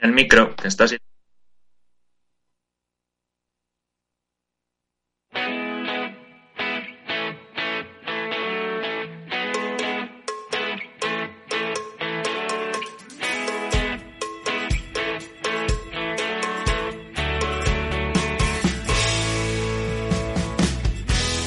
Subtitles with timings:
[0.00, 0.86] el micro, que está.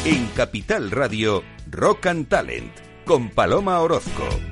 [0.04, 2.72] En Capital Radio, Rock and Talent,
[3.06, 4.51] con Paloma Orozco.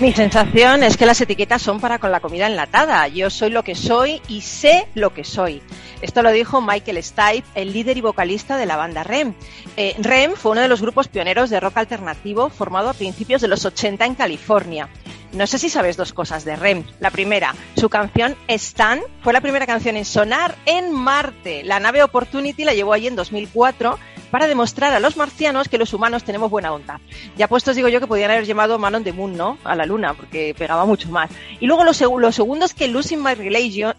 [0.00, 3.08] Mi sensación es que las etiquetas son para con la comida enlatada.
[3.08, 5.60] Yo soy lo que soy y sé lo que soy.
[6.02, 9.34] Esto lo dijo Michael Stipe, el líder y vocalista de la banda REM.
[9.76, 13.48] Eh, REM fue uno de los grupos pioneros de rock alternativo formado a principios de
[13.48, 14.88] los 80 en California.
[15.32, 16.84] No sé si sabes dos cosas de REM.
[17.00, 21.64] La primera, su canción Stan fue la primera canción en sonar en Marte.
[21.64, 23.98] La nave Opportunity la llevó allí en 2004
[24.30, 27.00] para demostrar a los marcianos que los humanos tenemos buena onda.
[27.36, 29.58] Ya puestos digo yo que podían haber llamado Man on the Moon, ¿no?
[29.64, 31.30] A la luna, porque pegaba mucho más.
[31.60, 33.94] Y luego lo, seg lo segundo es que Losing My Religion,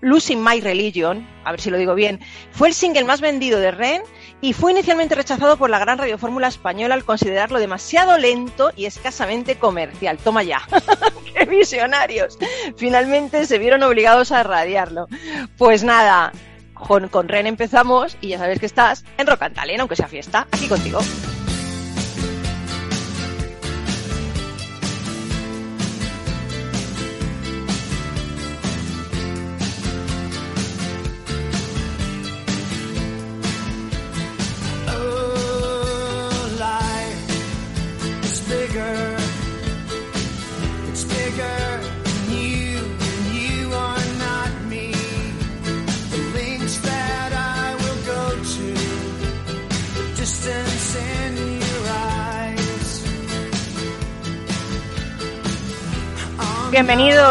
[0.00, 3.70] Losing My Religion, a ver si lo digo bien, fue el single más vendido de
[3.70, 4.02] Ren
[4.40, 9.56] y fue inicialmente rechazado por la gran radiofórmula española al considerarlo demasiado lento y escasamente
[9.56, 10.18] comercial.
[10.18, 10.62] Toma ya,
[11.34, 12.36] qué visionarios.
[12.76, 15.06] Finalmente se vieron obligados a radiarlo.
[15.56, 16.32] Pues nada,
[16.76, 19.42] con, con Ren empezamos y ya sabes que estás en Rock
[19.80, 21.00] aunque sea fiesta, aquí contigo.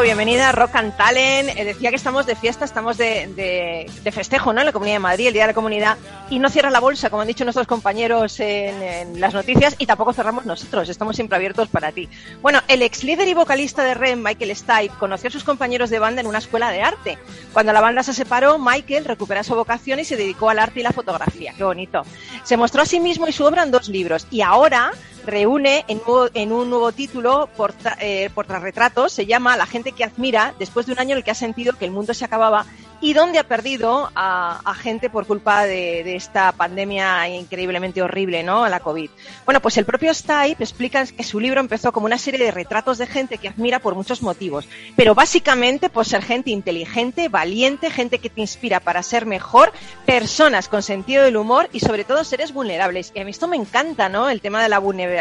[0.01, 1.50] Bienvenida a Rock and Talent.
[1.57, 4.59] Eh, decía que estamos de fiesta, estamos de, festejo, ¿no?
[4.59, 5.97] En la Comunidad de Madrid, el Día de la Comunidad.
[6.29, 10.11] Y no cierra la bolsa, como han dicho nuestros compañeros en, las noticias, y tampoco
[10.13, 10.89] cerramos nosotros.
[10.89, 12.09] Estamos siempre abiertos para ti.
[12.41, 16.00] Bueno, el ex líder y vocalista de REM, Michael Stipe, conoció a sus compañeros de
[16.00, 17.17] banda en una escuela de arte.
[17.53, 20.84] Cuando la banda se separó, Michael recuperó su vocación y se dedicó al arte y
[20.84, 21.53] la fotografía.
[21.55, 22.03] Qué bonito.
[22.44, 24.28] Se mostró a sí mismo y su obra en dos libros.
[24.29, 24.91] Y ahora
[25.25, 30.85] reúne en, un nuevo título, porta, eh, Portarretratos, se llama La gente que admira, después
[30.85, 32.65] de un año en el que ha sentido que el mundo se acababa
[33.01, 38.43] y donde ha perdido a, a gente por culpa de, de, esta pandemia increíblemente horrible,
[38.43, 38.67] ¿no?
[38.67, 39.09] La COVID.
[39.45, 42.97] Bueno, pues el propio Stipe explica que su libro empezó como una serie de retratos
[42.97, 48.19] de gente que admira por muchos motivos, pero básicamente por ser gente inteligente, valiente, gente
[48.19, 49.71] que te inspira para ser mejor,
[50.05, 53.11] personas con sentido del humor y sobre todo seres vulnerables.
[53.13, 54.29] Y a mí esto me encanta, ¿no?
[54.29, 55.14] El tema de la vulnerabilidad,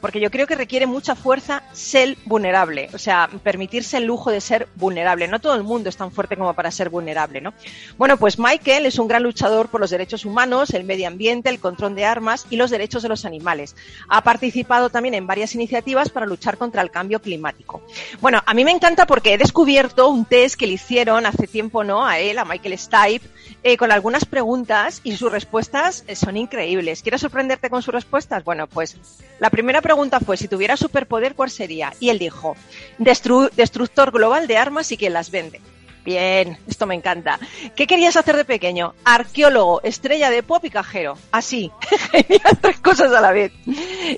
[0.00, 4.40] porque yo creo que requiere mucha fuerza ser vulnerable, o sea, permitirse el lujo de
[4.40, 5.28] ser vulnerable.
[5.28, 7.54] No todo el mundo es tan fuerte como para ser vulnerable, ¿no?
[7.96, 11.60] Bueno, pues Michael es un gran luchador por los derechos humanos, el medio ambiente, el
[11.60, 13.76] control de armas y los derechos de los animales.
[14.08, 17.82] Ha participado también en varias iniciativas para luchar contra el cambio climático.
[18.20, 21.84] Bueno, a mí me encanta porque he descubierto un test que le hicieron hace tiempo,
[21.84, 22.06] ¿no?
[22.06, 23.26] A él, a Michael Stipe,
[23.62, 27.02] eh, con algunas preguntas y sus respuestas son increíbles.
[27.02, 28.44] ¿Quieres sorprenderte con sus respuestas?
[28.66, 28.96] Pues
[29.40, 31.92] la primera pregunta fue, si tuviera superpoder, ¿cuál sería?
[32.00, 32.56] Y él dijo,
[32.98, 35.60] Destru destructor global de armas y quien las vende.
[36.04, 37.38] Bien, esto me encanta.
[37.74, 38.94] ¿Qué querías hacer de pequeño?
[39.04, 41.16] Arqueólogo, estrella de pop y cajero.
[41.32, 41.72] Así.
[42.12, 43.52] Genial, tres cosas a la vez.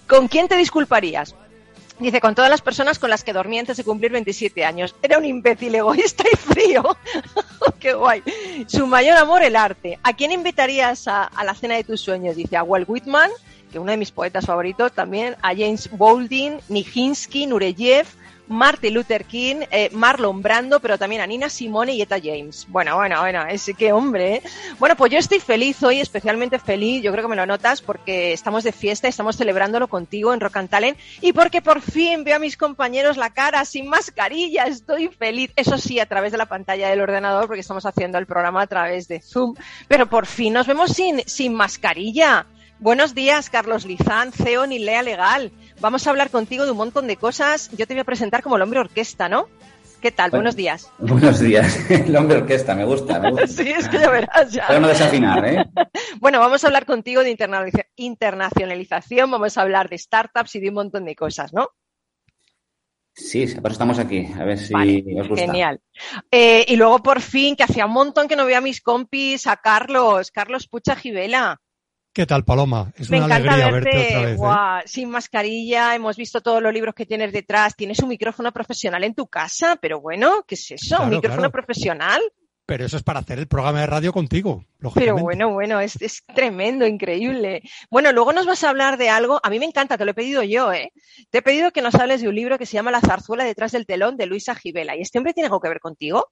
[0.09, 1.35] ¿Con quién te disculparías?
[1.99, 4.95] Dice, con todas las personas con las que dormí antes de cumplir 27 años.
[5.01, 6.85] Era un imbécil egoísta y frío.
[7.81, 8.23] Qué guay.
[8.67, 9.99] Su mayor amor, el arte.
[10.03, 12.37] ¿A quién invitarías a, a, la cena de tus sueños?
[12.37, 13.31] Dice, a Walt Whitman,
[13.71, 18.07] que uno de mis poetas favoritos también, a James Boulding, Nijinsky, Nureyev,
[18.49, 22.67] Martin Luther King, eh, Marlon Brando, pero también a Nina Simone y Eta James.
[22.69, 24.37] Bueno, bueno, bueno, ese qué hombre.
[24.37, 24.43] ¿eh?
[24.79, 28.33] Bueno, pues yo estoy feliz hoy, especialmente feliz, yo creo que me lo notas, porque
[28.33, 32.37] estamos de fiesta, estamos celebrándolo contigo en Rock and Talent y porque por fin veo
[32.37, 35.51] a mis compañeros la cara sin mascarilla, estoy feliz.
[35.57, 38.67] Eso sí, a través de la pantalla del ordenador, porque estamos haciendo el programa a
[38.67, 39.55] través de Zoom,
[39.89, 42.47] pero por fin nos vemos sin, sin mascarilla.
[42.79, 45.51] Buenos días, Carlos Lizán, CEO ni Lea Legal.
[45.81, 47.71] Vamos a hablar contigo de un montón de cosas.
[47.77, 49.49] Yo te voy a presentar como el hombre orquesta, ¿no?
[50.03, 50.31] ¿Qué tal?
[50.31, 50.93] Bueno, Buenos días.
[50.99, 51.91] Buenos días.
[51.91, 53.19] El hombre orquesta, me gusta.
[53.19, 53.47] Me gusta.
[53.63, 54.53] sí, es que ya verás.
[54.53, 54.67] Ya.
[54.69, 55.65] Pero no desafinar, ¿eh?
[56.21, 57.35] bueno, vamos a hablar contigo de
[57.97, 61.71] internacionalización, vamos a hablar de startups y de un montón de cosas, ¿no?
[63.15, 64.75] Sí, por eso estamos aquí, a ver si
[65.19, 65.47] os gusta.
[65.47, 65.81] Genial.
[66.31, 69.47] Eh, y luego por fin, que hacía un montón que no veía a mis compis,
[69.47, 71.59] a Carlos, Carlos Pucha Givela.
[72.17, 72.95] ¿Qué tal, Paloma?
[72.97, 74.41] Es Me una alegría verte, otra vez.
[74.41, 74.89] ¿eh?
[74.89, 77.77] Sin mascarilla, hemos visto todos los libros que tienes detrás.
[77.77, 81.03] Tienes un micrófono profesional en tu casa, pero bueno, ¿qué es eso?
[81.03, 82.23] ¿Un micrófono profesional?
[82.65, 84.65] Pero eso es para hacer el programa de radio contigo,
[84.95, 87.61] Pero bueno, bueno, es, es, tremendo, increíble.
[87.91, 90.15] Bueno, luego nos vas a hablar de algo, a mí me encanta, te lo he
[90.15, 90.93] pedido yo, ¿eh?
[91.29, 93.73] Te he pedido que nos hables de un libro que se llama La zarzuela detrás
[93.73, 94.97] del telón de Luisa Gibela.
[94.97, 96.31] ¿Y este hombre tiene algo que ver contigo?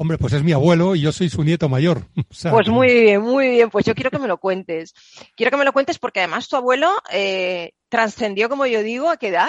[0.00, 2.06] Hombre, pues es mi abuelo y yo soy su nieto mayor.
[2.50, 3.68] pues muy bien, muy bien.
[3.68, 4.94] Pues yo quiero que me lo cuentes.
[5.34, 9.16] Quiero que me lo cuentes porque además tu abuelo eh, trascendió, como yo digo, ¿a
[9.16, 9.48] qué edad?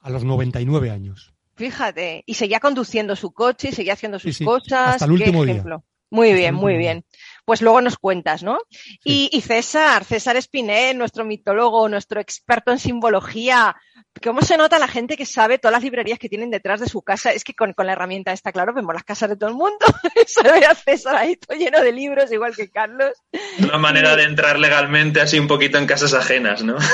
[0.00, 1.32] A los 99 años.
[1.54, 4.96] Fíjate, y seguía conduciendo su coche, seguía haciendo sus cosas.
[4.96, 5.64] Hasta el último día.
[6.10, 7.06] Muy bien, muy bien.
[7.44, 8.58] Pues luego nos cuentas, ¿no?
[9.04, 13.76] Y, y, César, César Espinet, nuestro mitólogo, nuestro experto en simbología,
[14.22, 17.02] ¿Cómo se nota la gente que sabe todas las librerías que tienen detrás de su
[17.02, 17.32] casa?
[17.32, 19.84] Es que con, la herramienta está claro, vemos las casas de todo el mundo.
[20.26, 23.12] Se ve a César ahí todo lleno de libros, igual que Carlos.
[23.58, 26.76] Una manera de entrar legalmente así un poquito en casas ajenas, ¿no?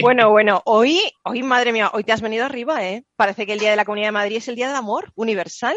[0.00, 3.04] Bueno, bueno, hoy, hoy, madre mía, hoy te has venido arriba, ¿eh?
[3.16, 5.76] Parece que el Día de la Comunidad de Madrid es el Día del Amor Universal,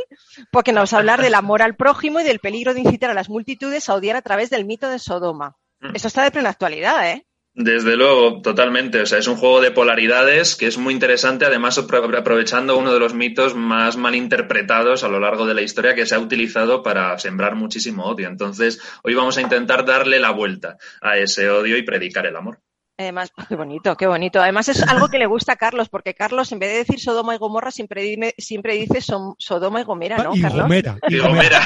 [0.51, 3.13] porque nos vas a hablar del amor al prójimo y del peligro de incitar a
[3.13, 5.57] las multitudes a odiar a través del mito de Sodoma.
[5.81, 5.95] Mm.
[5.95, 7.25] Eso está de plena actualidad, ¿eh?
[7.55, 9.01] Desde luego, totalmente.
[9.01, 12.99] O sea, es un juego de polaridades que es muy interesante, además aprovechando uno de
[12.99, 16.81] los mitos más mal interpretados a lo largo de la historia que se ha utilizado
[16.81, 18.27] para sembrar muchísimo odio.
[18.27, 22.59] Entonces, hoy vamos a intentar darle la vuelta a ese odio y predicar el amor.
[22.97, 24.41] Además, qué bonito, qué bonito.
[24.41, 27.35] Además es algo que le gusta a Carlos, porque Carlos, en vez de decir Sodoma
[27.35, 30.63] y Gomorra, siempre, siempre dice Sodoma y Gomera, ¿no, y Carlos?
[30.63, 31.59] Gomera, y Gomera.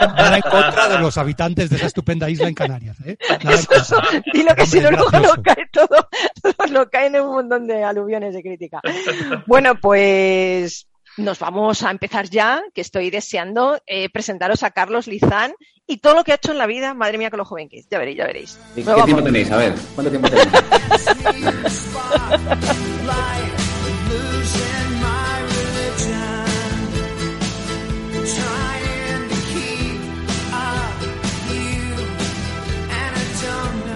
[0.00, 2.96] Nada en contra de los habitantes de esa estupenda isla en Canarias.
[3.06, 3.16] ¿eh?
[4.32, 6.08] Dilo que si no, luego no cae todo,
[6.70, 8.80] lo caen en un montón de aluviones de crítica.
[9.46, 15.52] Bueno, pues nos vamos a empezar ya, que estoy deseando eh, presentaros a Carlos Lizán
[15.90, 17.80] y todo lo que ha hecho en la vida, madre mía, con lo joven que
[17.80, 17.88] es.
[17.90, 18.58] Ya veréis, ya veréis.
[18.76, 19.50] ¿Qué tiempo tenéis?
[19.50, 20.48] A ver, ¿cuánto tiempo tenéis?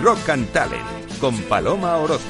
[0.03, 2.25] Rock and Talent con Paloma Orozco.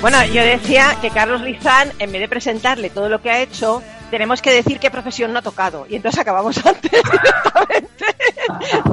[0.00, 3.82] Bueno, yo decía que Carlos Lizán, en vez de presentarle todo lo que ha hecho,
[4.14, 5.86] tenemos que decir qué profesión no ha tocado.
[5.88, 8.04] Y entonces acabamos antes directamente.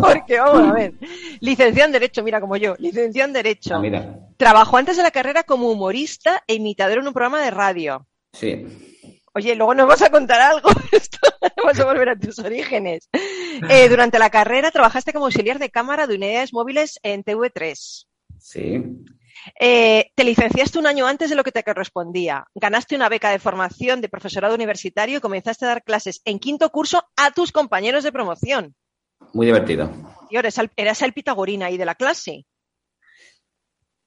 [0.01, 0.93] Porque vamos a ver.
[1.41, 3.75] Licenciado en Derecho, mira como yo, licenciado en Derecho.
[3.75, 8.07] Ah, Trabajó antes de la carrera como humorista e imitador en un programa de radio.
[8.33, 8.65] Sí.
[9.35, 10.69] Oye, luego nos vas a contar algo.
[10.91, 11.19] Esto,
[11.55, 13.07] vamos a volver a tus orígenes.
[13.13, 18.07] Eh, durante la carrera trabajaste como auxiliar de cámara de unidades móviles en TV3.
[18.39, 18.83] Sí.
[19.59, 22.45] Eh, te licenciaste un año antes de lo que te correspondía.
[22.55, 26.69] Ganaste una beca de formación de profesorado universitario y comenzaste a dar clases en quinto
[26.69, 28.75] curso a tus compañeros de promoción.
[29.33, 29.89] Muy divertido.
[30.29, 32.45] Y eras el, eras el pitagorina ahí de la clase.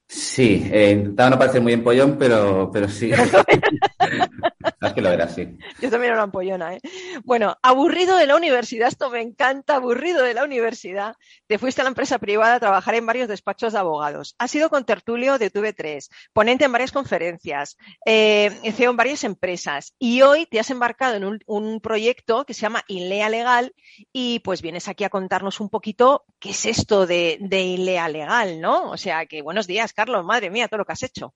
[0.06, 3.10] Sí, eh, intentaba no parecer muy empollón, pero, pero sí.
[4.80, 5.56] es que lo era, sí.
[5.80, 6.80] Yo también era una ampollona, ¿eh?
[7.22, 11.14] Bueno, aburrido de la universidad, esto me encanta, aburrido de la universidad,
[11.46, 14.34] te fuiste a la empresa privada a trabajar en varios despachos de abogados.
[14.38, 20.22] Has sido contertulio de TV3, ponente en varias conferencias, eh, CEO en varias empresas y
[20.22, 23.74] hoy te has embarcado en un, proyecto que se llama Inlea Legal
[24.12, 28.60] y pues vienes aquí a contarnos un poquito qué es esto de, de Inlea Legal,
[28.60, 28.90] ¿no?
[28.90, 31.34] O sea que buenos días, Carlos, madre mía, todo lo que has hecho.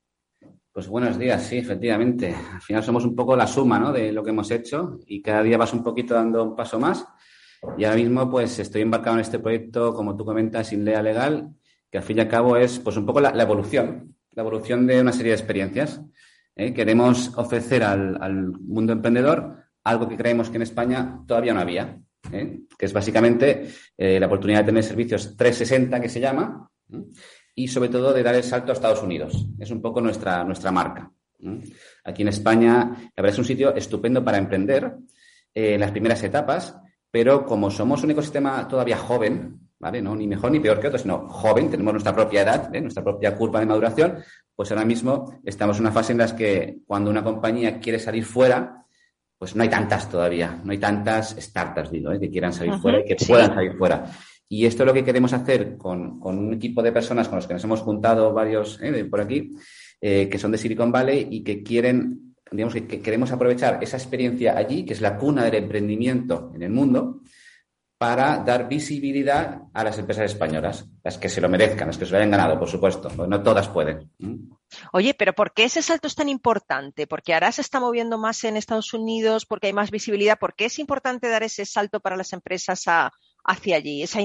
[0.78, 2.32] Pues buenos días, sí, efectivamente.
[2.54, 3.92] Al final somos un poco la suma ¿no?
[3.92, 7.04] de lo que hemos hecho y cada día vas un poquito dando un paso más.
[7.76, 11.49] Y ahora mismo pues estoy embarcado en este proyecto, como tú comentas, Inlea Legal,
[11.90, 15.00] que al fin y al cabo es pues un poco la, evolución, la evolución de
[15.00, 16.00] una serie de experiencias.
[16.54, 16.73] ¿eh?
[16.73, 21.99] Queremos ofrecer al, mundo emprendedor algo que creemos que en España todavía no había,
[22.30, 22.61] ¿eh?
[22.78, 23.66] que es básicamente
[23.97, 26.70] eh, la oportunidad de tener servicios 360 que se llama,
[27.59, 29.47] y sobre todo de dar el salto a Estados Unidos.
[29.59, 31.11] Es un poco nuestra, nuestra marca.
[32.05, 34.95] Aquí en España, la verdad es un sitio estupendo para emprender
[35.53, 36.79] eh, en las primeras etapas,
[37.11, 40.00] pero como somos un ecosistema todavía joven, ¿vale?
[40.00, 42.81] No, ni mejor ni peor que otros, sino joven, tenemos nuestra propia edad, ¿eh?
[42.81, 44.19] nuestra propia curva de maduración,
[44.55, 48.25] pues ahora mismo estamos en una fase en la que cuando una compañía quiere salir
[48.25, 48.85] fuera,
[49.37, 52.21] pues no hay tantas todavía, no hay tantas startups, digo, ¿eh?
[52.21, 54.05] que quieran salir fuera y que puedan salir fuera.
[54.49, 57.55] Y esto es lo que queremos hacer con, un equipo de personas con los que
[57.55, 59.50] nos hemos juntado varios eh, por aquí,
[60.00, 64.57] eh, que son de Silicon Valley y que quieren, digamos que, queremos aprovechar esa experiencia
[64.57, 67.21] allí, que es la cuna del emprendimiento en el mundo,
[67.99, 72.12] para dar visibilidad a las empresas españolas, las que se lo merezcan, las que se
[72.12, 74.12] lo hayan ganado, por supuesto, no todas pueden.
[74.93, 77.09] Oye, pero ¿por qué ese salto es tan importante?
[77.09, 79.47] ¿Porque ahora se está moviendo más en Estados Unidos?
[79.47, 80.38] ¿Porque hay más visibilidad?
[80.38, 82.85] ¿Por qué es importante dar ese salto para las empresas
[83.49, 84.21] hacia allí, esa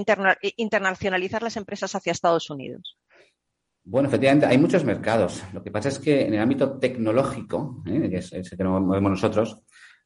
[0.57, 2.97] internacionalizar las empresas hacia Estados Unidos?
[3.85, 5.43] Bueno, efectivamente, hay muchos mercados.
[5.53, 8.09] Lo que pasa es que en el ámbito tecnológico, ¿eh?
[8.09, 9.59] que es el que nos movemos nosotros,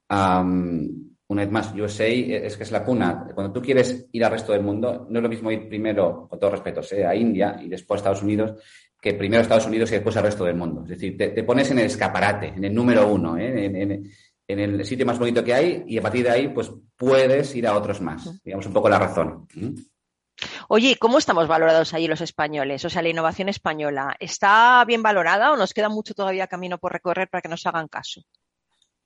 [0.09, 3.27] una vez más, USA es que es la cuna.
[3.33, 6.39] Cuando tú quieres ir al resto del mundo, no es lo mismo ir primero, con
[6.39, 8.61] todo respeto, a India y después a Estados Unidos,
[8.99, 10.83] que primero a Estados Unidos y después al resto del mundo.
[10.83, 14.01] Es decir, te, pones en el escaparate, en el número uno, ¿eh?
[14.47, 17.75] El sitio más bonito que hay y a partir de ahí, pues puedes ir a
[17.75, 18.41] otros más.
[18.43, 19.47] Digamos un poco la razón.
[20.69, 22.85] Oye, ¿cómo estamos valorados ahí los españoles?
[22.85, 26.93] O sea, la innovación española, ¿está bien valorada o nos queda mucho todavía camino por
[26.93, 28.21] recorrer para que nos hagan caso?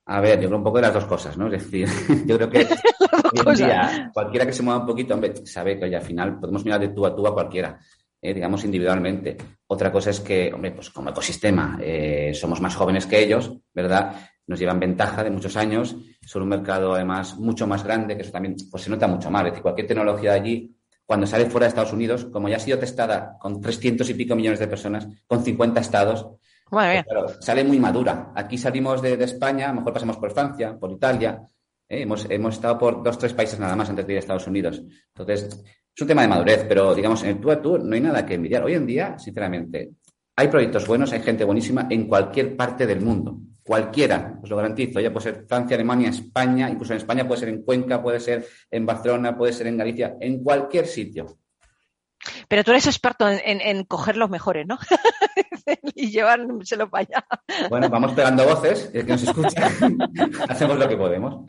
[0.05, 1.47] A ver, yo creo un poco de las dos cosas, ¿no?
[1.47, 1.87] Es decir,
[2.25, 2.67] yo creo que
[4.13, 7.05] cualquiera que se mueva un poquito, hombre, sabe que al final podemos mirar de tú
[7.05, 7.79] a tú a cualquiera,
[8.21, 9.37] eh, digamos individualmente.
[9.67, 14.30] Otra cosa es que, hombre, pues como ecosistema eh, somos más jóvenes que ellos, ¿verdad?
[14.51, 18.33] Nos llevan ventaja de muchos años, son un mercado además mucho más grande, que eso
[18.33, 19.45] también pues, se nota mucho más.
[19.45, 22.59] Es decir, cualquier tecnología de allí, cuando sale fuera de Estados Unidos, como ya ha
[22.59, 26.27] sido testada con 300 y pico millones de personas, con 50 estados,
[26.69, 27.05] pues
[27.39, 28.33] sale muy madura.
[28.35, 31.41] Aquí salimos de, España, a lo mejor pasamos por Francia, por Italia.
[31.87, 32.01] ¿eh?
[32.01, 34.83] Hemos, hemos, estado por dos, tres países nada más antes de ir a Estados Unidos.
[35.15, 35.63] Entonces,
[35.95, 38.25] es un tema de madurez, pero digamos, en el tú a tú no hay nada
[38.25, 38.65] que envidiar.
[38.65, 39.91] Hoy en día, sinceramente,
[40.35, 43.37] hay proyectos buenos, hay gente buenísima en cualquier parte del mundo.
[43.63, 44.99] Cualquiera, os lo garantizo.
[44.99, 48.47] Ya puede ser Francia, Alemania, España, incluso en España puede ser en Cuenca, puede ser
[48.69, 51.37] en Barcelona, puede ser en Galicia, en cualquier sitio.
[52.47, 54.77] Pero tú eres experto en, coger los mejores, ¿no?
[55.95, 57.69] y llevárselo para allá.
[57.69, 59.67] Bueno, vamos pegando voces, el que nos escucha,
[60.49, 61.45] hacemos lo que podemos.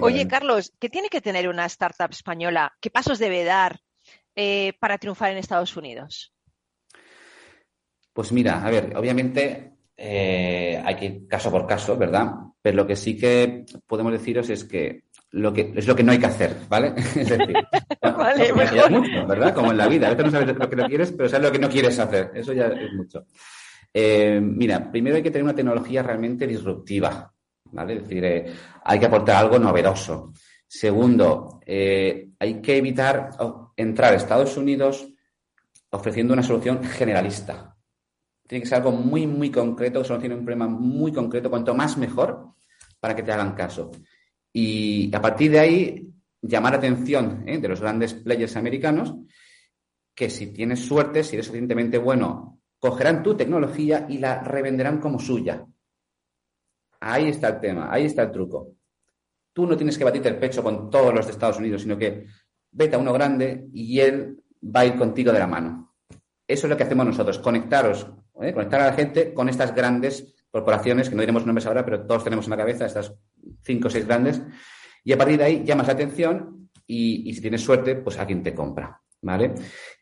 [0.00, 2.72] Oye, Carlos, ¿qué tiene que tener una startup española?
[2.80, 3.80] ¿Qué pasos debe dar
[4.34, 6.33] eh, para triunfar en Estados Unidos?
[8.14, 12.32] Pues mira, a ver, obviamente eh, hay que ir caso por caso, ¿verdad?
[12.62, 15.02] Pero lo que sí que podemos deciros es que
[15.32, 16.94] lo que es lo que no hay que hacer, ¿vale?
[16.96, 17.56] Es decir,
[18.02, 18.52] vale,
[18.88, 19.52] mucho, ¿verdad?
[19.52, 21.52] Como en la vida, a veces no sabes lo que no quieres, pero sabes lo
[21.52, 22.30] que no quieres hacer.
[22.34, 23.26] Eso ya es mucho.
[23.92, 27.32] Eh, mira, primero hay que tener una tecnología realmente disruptiva,
[27.72, 27.94] ¿vale?
[27.94, 28.46] Es decir, eh,
[28.84, 30.32] hay que aportar algo novedoso.
[30.68, 33.30] Segundo, hay que evitar
[33.76, 35.08] entrar a Estados Unidos
[35.90, 37.73] ofreciendo una solución generalista.
[38.46, 41.50] Tiene que ser algo muy, muy concreto, que solucione un problema muy concreto.
[41.50, 42.54] Cuanto más mejor
[43.00, 43.90] para que te hagan caso.
[44.52, 47.58] Y a partir de ahí, llamar atención ¿eh?
[47.58, 49.14] de los grandes players americanos
[50.14, 55.18] que si tienes suerte, si eres suficientemente bueno, cogerán tu tecnología y la revenderán como
[55.18, 55.66] suya.
[57.00, 58.74] Ahí está el tema, ahí está el truco.
[59.52, 62.26] Tú no tienes que batirte el pecho con todos los de Estados Unidos, sino que
[62.70, 65.94] vete a uno grande y él va a ir contigo de la mano.
[66.46, 68.06] Eso es lo que hacemos nosotros, conectaros,
[68.40, 68.52] ¿eh?
[68.52, 72.22] conectar a la gente con estas grandes corporaciones, que no diremos nombres ahora, pero todos
[72.22, 73.12] tenemos en la cabeza estas
[73.62, 74.40] cinco o seis grandes,
[75.02, 78.42] y a partir de ahí llamas la atención y, si tienes suerte, pues a quien
[78.42, 79.54] te compra, ¿vale?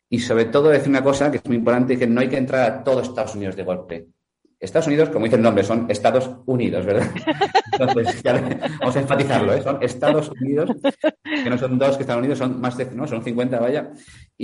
[0.09, 2.71] Y sobre todo decir una cosa que es muy importante, que no hay que entrar
[2.71, 4.09] a todo Estados Unidos de golpe.
[4.61, 7.11] Estados Unidos, como dice el nombre, son Estados Unidos, ¿verdad?
[7.73, 8.23] Entonces,
[8.79, 9.63] vamos a enfatizarlo, ¿eh?
[9.63, 10.71] Son Estados Unidos,
[11.23, 13.09] que no son dos que Estados Unidos, son más de, ¿no?
[13.09, 13.91] Son 50, vaya,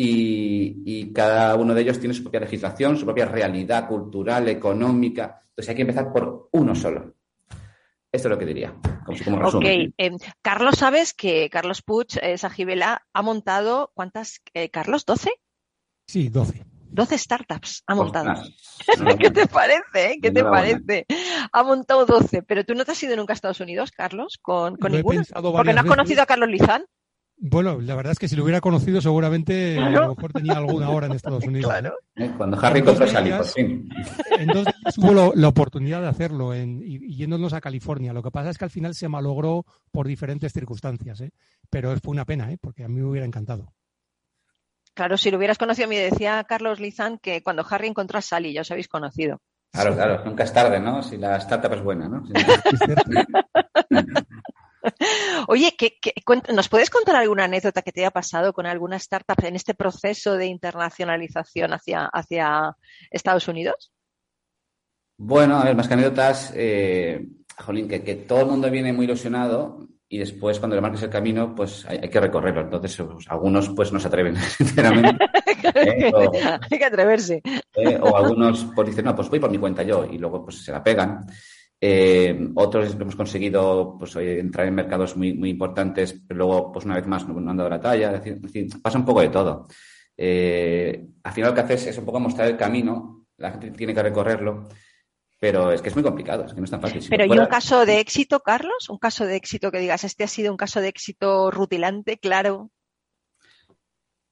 [0.01, 5.43] y, y, cada uno de ellos tiene su propia legislación, su propia realidad cultural, económica.
[5.49, 7.17] Entonces hay que empezar por uno solo.
[8.13, 8.77] Esto es lo que diría,
[9.25, 9.65] como, Ok,
[9.97, 15.05] em, Carlos, ¿sabes que Carlos Puig, eh, Sajibela, ha montado, ¿cuántas, eh, Carlos?
[15.05, 15.31] ¿12?
[16.07, 16.65] Sí, 12.
[16.91, 18.41] 12 startups ha montado.
[19.19, 20.13] ¿Qué te parece?
[20.13, 20.19] Eh?
[20.23, 21.07] ¿Qué te parece?
[21.51, 24.77] Ha montado 12, pero tú no te has ido nunca a Estados Unidos, Carlos, con,
[24.77, 25.23] con ninguno.
[25.35, 26.85] Porque no has conocido a Carlos Lizán.
[27.41, 30.91] Bueno, la verdad es que si lo hubiera conocido, seguramente a lo mejor tenía alguna
[30.91, 31.71] hora en Estados Unidos.
[31.71, 31.95] Claro.
[32.17, 33.89] Eh, cuando Harry encontró Sally, por fin.
[34.39, 38.13] En dos días hubo la oportunidad de hacerlo en, y, yéndonos a California.
[38.13, 41.31] Lo que pasa es que al final se malogró por diferentes circunstancias, ¿eh?
[41.71, 42.59] pero fue una pena, ¿eh?
[42.61, 43.73] porque a mí me hubiera encantado.
[44.95, 48.53] Claro, si lo hubieras conocido, me decía Carlos Lizán que cuando Harry encontró a Sally,
[48.53, 49.41] ya os habéis conocido.
[49.71, 51.05] Claro, claro, nunca es tarde, ¿no?
[51.05, 52.25] Si la startup es buena, ¿no?
[55.49, 55.75] Oye,
[56.55, 60.37] nos puedes contar alguna anécdota que te haya pasado con alguna startup en este proceso
[60.37, 62.77] de internacionalización hacia, hacia
[63.11, 63.93] Estados Unidos?
[65.17, 67.27] Bueno, a ver, más que anécdotas, eh,
[67.59, 71.55] Jolín, que, todo el mundo viene muy ilusionado y después cuando le marques el camino,
[71.55, 72.63] pues hay, que recorrerlo.
[72.63, 75.25] Entonces, pues, algunos pues no se atreven, sinceramente.
[75.75, 76.13] ¿eh?
[76.71, 77.43] hay que atreverse.
[77.45, 77.99] ¿eh?
[78.01, 80.73] o algunos pues dicen, no, pues voy por mi cuenta yo y luego pues se
[80.73, 81.27] la pegan.
[81.81, 86.97] Eh, otros hemos conseguido pues, entrar en mercados muy, muy importantes, pero luego, pues una
[86.97, 88.17] vez más, no, han dado la talla.
[88.17, 89.69] Es decir, pasa un poco de todo.
[90.17, 93.95] Eh, al final lo que haces es un poco mostrar el camino, la gente tiene
[93.95, 94.69] que recorrerlo,
[95.39, 97.07] pero es que es muy complicado, es que no es tan fácil.
[97.09, 98.91] pero ¿y un caso de éxito, Carlos?
[98.91, 102.73] ¿Un caso de éxito que digas, este ha sido un caso de éxito rutilante, claro?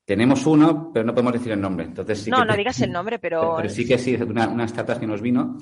[0.04, 1.84] Tenemos uno, pero no podemos decir el nombre.
[1.84, 3.54] Entonces, no, no digas el nombre, pero...
[3.56, 5.58] Pero sí que sí, una, una startup que nos vino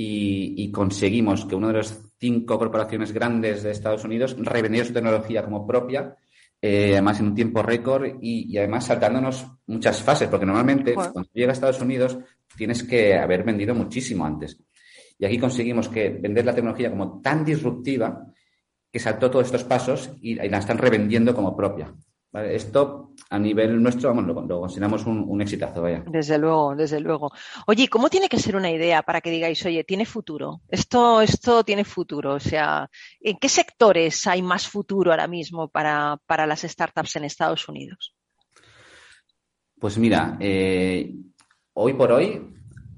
[0.00, 5.44] y, conseguimos que una de las cinco corporaciones grandes de Estados Unidos revendiera su tecnología
[5.44, 6.14] como propia,
[6.62, 11.50] eh, además en un tiempo récord y, además saltándonos muchas fases, porque normalmente cuando llega
[11.50, 12.16] a Estados Unidos
[12.56, 14.56] tienes que haber vendido muchísimo antes.
[15.18, 18.24] Y aquí conseguimos que vender la tecnología como tan disruptiva
[18.92, 21.92] que saltó todos estos pasos y, la están revendiendo como propia.
[22.32, 26.04] Esto a nivel nuestro, vamos, lo, consideramos un, exitazo, vaya.
[26.06, 27.30] Desde luego, desde luego.
[27.66, 30.60] Oye, ¿cómo tiene que ser una idea para que digáis, oye, tiene futuro?
[30.68, 32.34] Esto, esto tiene futuro.
[32.34, 32.88] O sea,
[33.20, 38.14] ¿en qué sectores hay más futuro ahora mismo para, para las startups en Estados Unidos?
[39.80, 41.14] Pues mira, eh,
[41.72, 42.46] hoy por hoy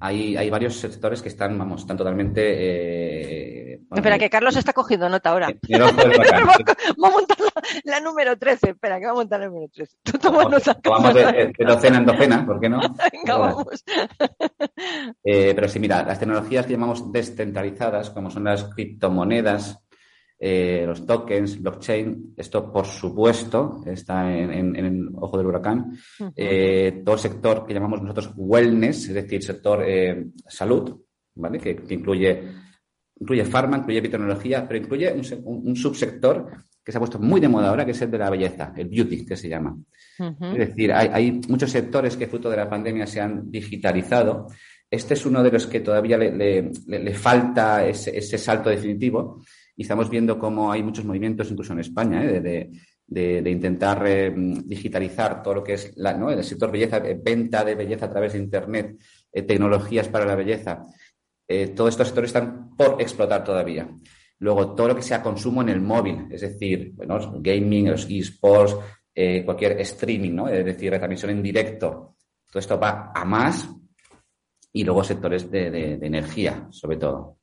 [0.01, 2.43] hay, hay varios sectores que están, vamos, están totalmente.
[2.43, 5.49] Eh, espera, que Carlos está cogiendo nota ahora.
[5.71, 7.37] va a montar
[7.85, 8.71] la, número 13.
[8.71, 9.97] Espera, que va a montar la número 13.
[10.03, 10.79] Tú tomas nota.
[10.85, 12.81] Vamos de, docena en docena, ¿por qué no?
[13.13, 13.85] Venga, vamos.
[15.23, 19.79] Eh, pero sí, mira, las tecnologías que llamamos descentralizadas, como son las criptomonedas,
[20.43, 25.93] eh, los tokens, blockchain, esto por supuesto está en, el ojo del huracán.
[26.35, 30.99] Eh, todo el sector que llamamos nosotros wellness, es decir, sector eh, salud,
[31.35, 31.59] ¿vale?
[31.59, 32.43] Que, incluye,
[33.21, 35.13] incluye farma, incluye biotecnología, pero incluye
[35.45, 36.51] un, subsector
[36.83, 38.89] que se ha puesto muy de moda ahora, que es el de la belleza, el
[38.89, 39.77] beauty, que se llama.
[40.19, 44.49] Es decir, hay, muchos sectores que fruto de la pandemia se han digitalizado.
[44.91, 49.43] Este es uno de los que todavía le, falta ese salto definitivo
[49.77, 52.69] y estamos viendo cómo hay muchos movimientos, incluso en España, ¿eh?
[53.07, 54.33] de, intentar eh,
[54.65, 56.31] digitalizar todo lo que es la, ¿no?
[56.31, 58.99] el sector belleza, eh, venta de belleza a través de Internet,
[59.33, 60.83] tecnologías para la belleza.
[61.75, 63.89] Todos estos sectores están por explotar todavía.
[64.39, 68.77] Luego, todo lo que sea consumo en el móvil, es decir, bueno, gaming, los esports,
[69.45, 70.49] cualquier streaming, ¿no?
[70.49, 72.17] es decir, retransmisión en directo.
[72.51, 73.69] Todo esto va a más
[74.73, 77.39] y luego sectores de, energía, sobre todo.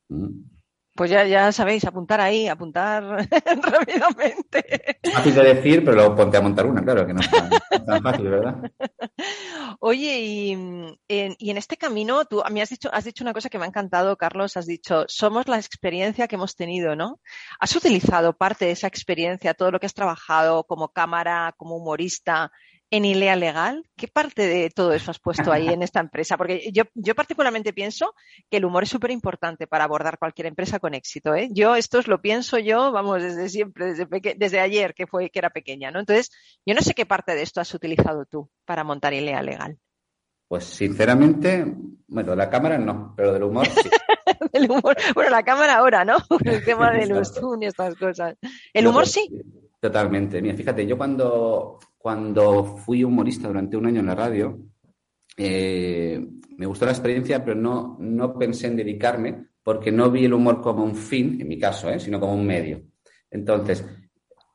[0.98, 3.04] Pues ya, ya sabéis, apuntar ahí, apuntar
[3.62, 4.98] rápidamente.
[5.14, 8.28] Fácil de decir, pero luego ponte a montar una, claro, que no es tan, fácil,
[8.28, 8.56] ¿verdad?
[9.78, 13.32] Oye, y en, y en, este camino, tú a mí has dicho, has dicho una
[13.32, 17.20] cosa que me ha encantado, Carlos, has dicho, somos la experiencia que hemos tenido, ¿no?
[17.60, 22.50] ¿Has utilizado parte de esa experiencia, todo lo que has trabajado como cámara, como humorista,
[22.90, 23.84] en ILEA Legal?
[23.96, 26.36] ¿Qué parte de todo eso has puesto ahí en esta empresa?
[26.36, 28.14] Porque yo, yo particularmente pienso
[28.50, 31.34] que el humor es súper importante para abordar cualquier empresa con éxito.
[31.34, 31.48] ¿eh?
[31.52, 35.50] Yo esto lo pienso yo, vamos, desde siempre, desde, desde ayer que, fue, que era
[35.50, 35.90] pequeña.
[35.90, 36.00] ¿no?
[36.00, 36.30] Entonces,
[36.64, 39.78] yo no sé qué parte de esto has utilizado tú para montar ILEA Legal.
[40.48, 41.74] Pues sinceramente,
[42.06, 43.90] bueno, la cámara no, pero del humor sí.
[44.70, 46.16] humor, bueno, la cámara ahora, ¿no?
[46.42, 48.34] El tema de los Zoom y estas cosas.
[48.72, 49.28] ¿El humor pues, sí?
[49.80, 50.40] Totalmente.
[50.42, 54.58] Mira, fíjate, yo cuando, cuando fui humorista durante un año en la radio,
[55.36, 60.32] eh, me gustó la experiencia, pero no, no pensé en dedicarme porque no vi el
[60.32, 62.00] humor como un fin, en mi caso, ¿eh?
[62.00, 62.82] sino como un medio.
[63.30, 63.84] Entonces,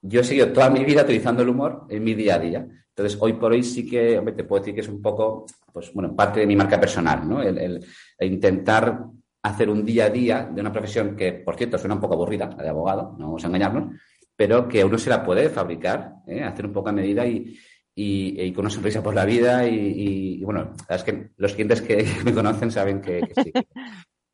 [0.01, 2.67] yo he seguido toda mi vida utilizando el humor en mi día a día.
[2.95, 5.93] Entonces, hoy por hoy sí que, hombre, te puedo decir que es un poco, pues
[5.93, 7.41] bueno, parte de mi marca personal, ¿no?
[7.41, 7.83] El,
[8.19, 9.05] intentar
[9.43, 12.49] hacer un día a día de una profesión que, por cierto, suena un poco aburrida,
[12.55, 13.95] la de abogado, no vamos a engañarnos,
[14.35, 16.43] pero que uno se la puede fabricar, ¿eh?
[16.43, 17.57] hacer un poco a medida y,
[17.95, 19.67] y, con una sonrisa por la vida.
[19.67, 23.53] Y, bueno, es que los clientes que me conocen saben que, sí,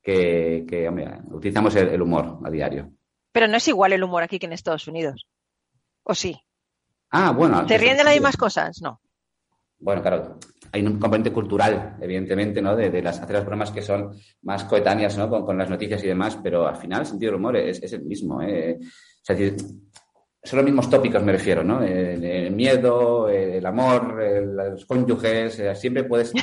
[0.01, 0.89] que,
[1.31, 2.91] utilizamos el, humor a diario.
[3.31, 5.27] Pero no es igual el humor aquí que en Estados Unidos.
[6.03, 6.39] ¿O sí?
[7.11, 7.65] Ah, bueno.
[7.65, 8.81] ¿Te ríen de las mismas cosas?
[8.81, 9.01] No.
[9.81, 10.37] Bueno, claro,
[10.73, 12.75] hay un componente cultural, evidentemente, ¿no?
[12.75, 15.29] De, las, hacer las bromas que son más coetáneas, ¿no?
[15.29, 18.03] Con, las noticias y demás, pero al final el sentido del humor es, es el
[18.03, 18.77] mismo, ¿eh?
[19.21, 19.35] O sea,
[20.41, 21.83] son los mismos tópicos, me refiero, ¿no?
[21.83, 24.15] El, miedo, el amor,
[24.53, 26.33] los cónyuges, eh, siempre puedes.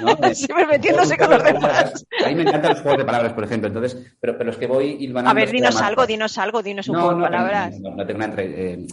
[0.00, 0.16] ¿no?
[0.34, 2.04] siempre metiéndose con los demás.
[2.24, 3.68] A mí me encantan los juegos de palabras, por ejemplo.
[3.68, 5.30] Entonces, pero, pero los que voy hilvanando.
[5.30, 7.80] A ver, dinos algo, dinos algo, dinos un juego de palabras.
[7.80, 8.86] No, no, tengo una eh,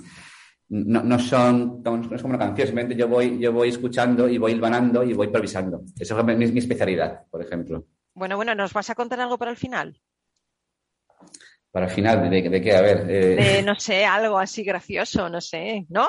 [0.70, 4.38] no, no, son, no es como una canción, simplemente yo voy, yo voy escuchando y
[4.38, 5.82] voy hilvanando y voy improvisando.
[6.00, 7.88] Eso es mi, mi especialidad, por ejemplo.
[8.14, 10.00] Bueno, bueno, ¿nos vas a contar algo para el final?
[11.72, 12.76] Para el final, ¿de, qué?
[12.76, 13.06] A ver.
[13.10, 13.64] Eh...
[13.64, 16.08] no sé, algo así gracioso, no sé, ¿no?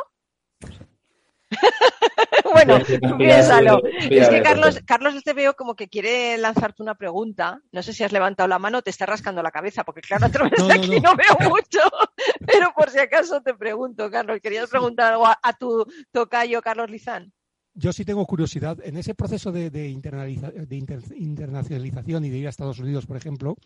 [2.53, 2.79] bueno,
[3.19, 3.83] piénsalo.
[3.85, 7.61] Es que Carlos, Carlos te veo como que quiere lanzarte una pregunta.
[7.71, 10.27] No sé si has levantado la mano o te está rascando la cabeza, porque claro,
[10.27, 11.81] a través de aquí no, veo mucho.
[12.47, 17.33] Pero por si acaso te pregunto, Carlos, ¿querías preguntar algo a, tu tocayo, Carlos Lizán?
[17.75, 18.77] Yo sí tengo curiosidad.
[18.83, 23.57] En ese proceso de, de, internacionalización y de ir a Estados Unidos, por ejemplo,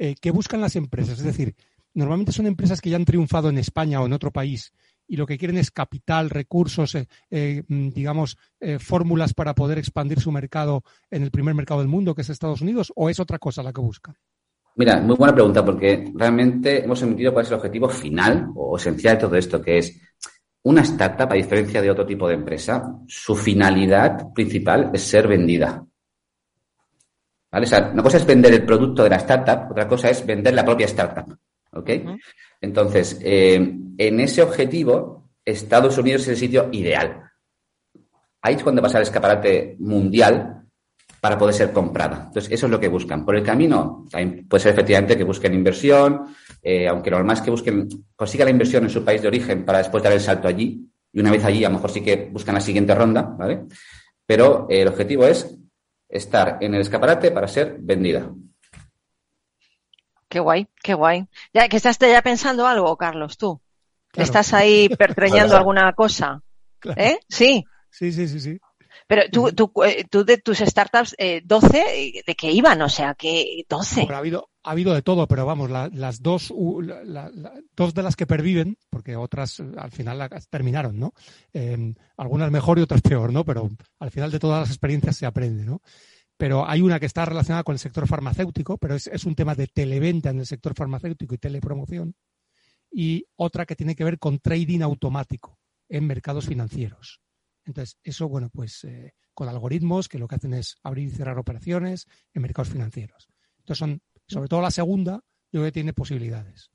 [0.00, 1.18] eh, ¿qué buscan las empresas?
[1.18, 1.54] Es decir,
[1.94, 4.72] normalmente son empresas que ya han triunfado en España o en otro país
[5.10, 9.76] y lo que quieren es capital, recursos, eh, eh, mm, digamos, eh, fórmulas para poder
[9.78, 13.18] expandir su mercado en el primer mercado del mundo, que es Estados Unidos, o es
[13.18, 14.14] otra cosa la que buscan?
[14.76, 19.16] Mira, muy buena pregunta, porque realmente hemos emitido cuál es el objetivo final o esencial
[19.16, 20.00] de todo esto, que es
[20.62, 25.84] una startup, a diferencia de otro tipo de empresa, su finalidad principal es ser vendida.
[27.50, 27.66] ¿Vale?
[27.66, 30.54] O sea, una cosa es vender el producto de la startup, otra cosa es vender
[30.54, 31.36] la propia startup.
[31.72, 31.90] ¿Ok?
[32.60, 33.56] Entonces, eh,
[33.98, 37.22] en ese objetivo, Estados Unidos es el sitio ideal.
[38.42, 40.64] Ahí es cuando pasa el escaparate mundial
[41.20, 42.24] para poder ser comprada.
[42.28, 43.24] Entonces, eso es lo que buscan.
[43.24, 44.06] Por el camino,
[44.48, 48.52] puede ser efectivamente que busquen inversión, eh, aunque lo normal es que busquen, consigan la
[48.52, 50.86] inversión en su país de origen para después dar el salto allí.
[51.12, 53.64] Y una vez allí, a lo mejor sí que buscan la siguiente ronda, ¿vale?
[54.24, 55.59] Pero eh, el objetivo es
[56.10, 58.30] estar en el escaparate para ser vendida.
[60.28, 61.26] Qué guay, qué guay.
[61.52, 63.60] Ya que estás ya pensando algo, Carlos, tú.
[64.14, 66.42] ¿Estás ahí pertreñando alguna cosa?
[66.96, 67.18] ¿Eh?
[67.28, 67.64] Sí.
[67.90, 68.60] Sí, sí, sí, sí.
[69.06, 72.80] Pero tú, tú, eh, tú de tus startups, eh, 12, ¿de qué iban?
[72.82, 74.06] O sea, que 12.
[74.08, 76.52] ha habido, ha habido de todo, pero vamos, las dos,
[77.76, 81.12] dos de las que perviven, porque otras eh, al final terminaron, ¿no?
[81.52, 83.44] Eh, algunas mejor y otras peor, ¿no?
[83.44, 83.68] Pero
[83.98, 85.80] al final de todas las experiencias se aprende, ¿no?
[86.40, 89.66] pero hay una que está relacionada con el sector farmacéutico, pero es, un tema de
[89.66, 92.14] televenta en el sector farmacéutico y telepromoción,
[92.90, 95.58] y otra que tiene que ver con trading automático
[95.90, 97.20] en mercados financieros.
[97.66, 101.38] Entonces, eso, bueno, pues eh, con algoritmos que lo que hacen es abrir y cerrar
[101.38, 103.28] operaciones en mercados financieros.
[103.58, 105.20] Entonces, son, sobre todo la segunda,
[105.52, 106.70] yo creo que tiene posibilidades.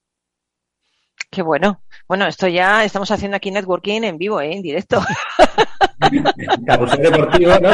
[1.32, 1.82] Qué bueno.
[2.08, 4.54] Bueno, esto ya estamos haciendo aquí networking en vivo, ¿eh?
[4.54, 5.02] en directo.
[7.00, 7.70] Deportivo, ¿no?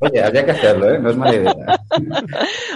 [0.00, 0.98] Oye, habría que hacerlo, ¿eh?
[0.98, 1.54] No es mala idea.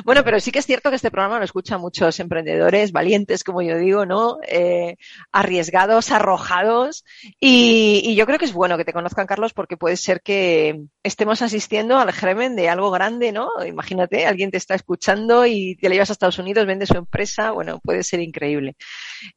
[0.04, 3.62] Bueno, pero sí que es cierto que este programa lo escuchan muchos emprendedores valientes, como
[3.62, 4.38] yo digo, ¿no?
[4.46, 4.96] Eh,
[5.32, 7.04] arriesgados, arrojados.
[7.40, 11.42] Y, yo creo que es bueno que te conozcan, Carlos, porque puede ser que estemos
[11.42, 13.48] asistiendo al germen de algo grande, ¿no?
[13.66, 17.50] Imagínate, alguien te está escuchando y te le llevas a Estados Unidos, vende su empresa.
[17.50, 18.76] Bueno, puede ser increíble.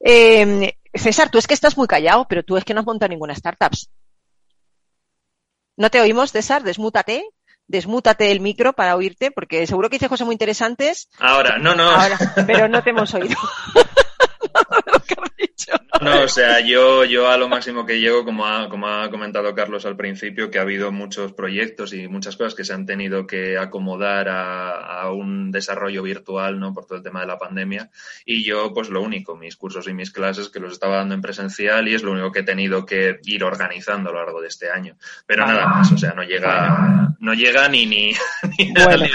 [0.04, 3.10] Eh, César, tú es que estás muy callado, pero tú es que no has montado
[3.10, 3.90] ninguna startups.
[5.80, 7.24] No te oímos, César, desmútate.
[7.66, 11.08] Desmútate el micro para oírte, porque seguro que dice cosas muy interesantes.
[11.20, 11.90] Ahora, no, no.
[12.46, 13.38] pero no te hemos oído.
[16.02, 19.54] No, o sea, yo, yo a lo máximo que llego, como ha, como ha comentado
[19.54, 23.28] Carlos al principio, que ha habido muchos proyectos y muchas cosas que se han tenido
[23.28, 26.74] que acomodar a, a, un desarrollo virtual, ¿no?
[26.74, 27.90] Por todo el tema de la pandemia.
[28.26, 31.22] Y yo, pues lo único, mis cursos y mis clases que los estaba dando en
[31.22, 34.48] presencial y es lo único que he tenido que ir organizando a lo largo de
[34.48, 34.96] este año.
[35.26, 38.14] Pero nada más, o sea, no llega, no llega ni, ni,
[38.86, 39.06] bueno.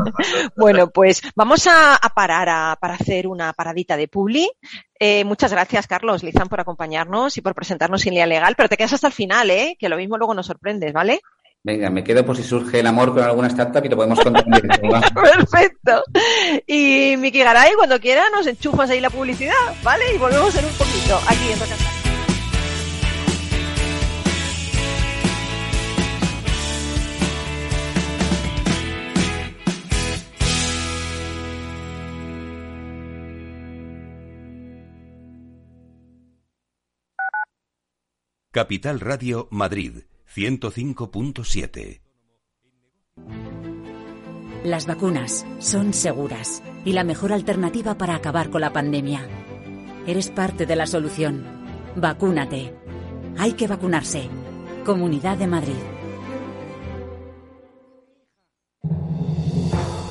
[0.56, 4.50] bueno, pues vamos a, a parar a, para hacer una paradita de publi.
[5.06, 8.78] Eh, muchas gracias, Carlos Lizán, por acompañarnos y por presentarnos sin línea legal, pero te
[8.78, 9.76] quedas hasta el final, ¿eh?
[9.78, 11.20] que lo mismo luego nos sorprendes, ¿vale?
[11.62, 14.44] Venga, me quedo por si surge el amor con alguna startup y lo podemos contar.
[15.14, 16.04] Perfecto.
[16.66, 20.04] Y Miki Garay, cuando quiera, nos enchufas ahí la publicidad, ¿vale?
[20.14, 21.93] Y volvemos en un poquito aquí en
[38.54, 42.02] Capital Radio Madrid 105.7.
[44.62, 49.26] Las vacunas son seguras y la mejor alternativa para acabar con la pandemia.
[50.06, 51.44] Eres parte de la solución.
[51.96, 52.72] Vacúnate.
[53.38, 54.28] Hay que vacunarse.
[54.84, 55.93] Comunidad de Madrid.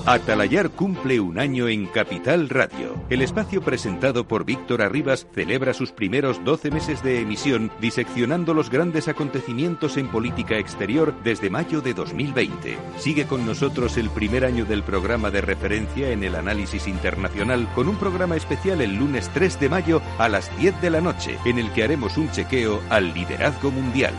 [0.06, 2.94] Atalayar cumple un año en Capital Radio.
[3.10, 8.70] El espacio presentado por Víctor Arribas celebra sus primeros 12 meses de emisión diseccionando los
[8.70, 12.78] grandes acontecimientos en política exterior desde mayo de 2020.
[12.98, 17.88] Sigue con nosotros el primer año del programa de referencia en el análisis internacional con
[17.88, 21.60] un programa especial el lunes 3 de mayo a las 10 de la noche en
[21.60, 24.14] el que haremos un chequeo al liderazgo mundial.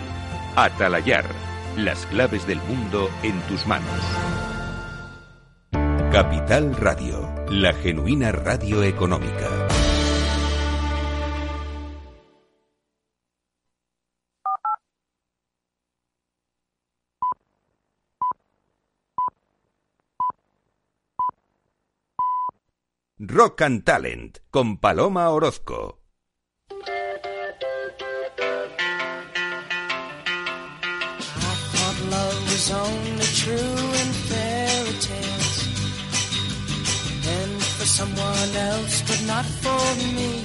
[0.57, 1.27] Atalayar.
[1.77, 4.54] Las claves del mundo en tus manos.
[6.15, 9.67] Capital Radio, la genuina radio económica.
[23.19, 25.99] Rock and Talent con Paloma Orozco.
[37.95, 39.85] Someone else, but not for
[40.17, 40.43] me.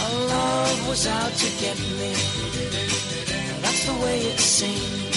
[0.00, 2.12] Our love was out to get me.
[3.62, 5.08] That's the way it seemed.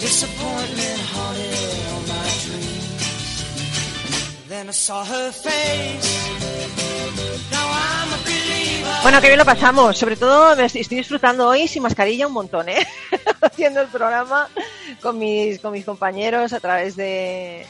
[0.00, 1.99] Disappointment haunted
[9.02, 9.96] Bueno, qué bien lo pasamos.
[9.96, 12.86] Sobre todo estoy, disfrutando hoy sin mascarilla un montón, ¿eh?
[13.40, 14.48] Haciendo el programa
[15.00, 17.66] con mis, con mis compañeros a través de,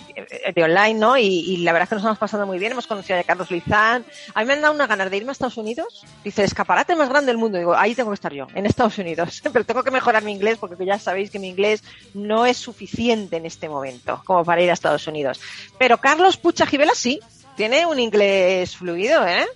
[0.55, 1.17] de online, ¿no?
[1.17, 2.73] Y, y, la verdad es que nos estamos pasando muy bien.
[2.73, 4.05] Hemos conocido a Carlos Luizán.
[4.35, 6.05] A mí me han dado una ganas de irme a Estados Unidos.
[6.25, 7.59] Dice, escaparate más grande del mundo.
[7.59, 9.41] Digo, ahí tengo que estar yo, en Estados Unidos.
[9.53, 13.37] Pero tengo que mejorar mi inglés porque ya sabéis que mi inglés no es suficiente
[13.37, 15.41] en este momento como para ir a Estados Unidos.
[15.79, 17.21] Pero Carlos Pucha Gibela sí,
[17.57, 19.47] tiene un inglés fluido, ¿eh?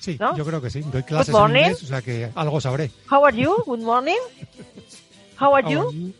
[0.00, 0.36] Sí, ¿no?
[0.36, 0.80] yo creo que sí.
[0.80, 2.90] Doy clases en inglés, o sea que algo sabré.
[3.10, 3.54] How are you?
[3.66, 4.16] Good morning.
[5.40, 5.80] How are, How you?
[5.88, 6.12] are you?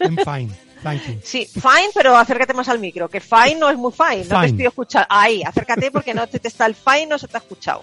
[0.00, 0.54] I'm fine.
[0.82, 1.20] Thank you.
[1.24, 4.34] Sí, fine, pero acércate más al micro, que fine no es muy fine, no te
[4.34, 4.46] Fine.
[4.48, 5.06] estoy escuchando.
[5.10, 7.82] Ahí, acércate porque no te, te está el fine, no se te ha escuchado.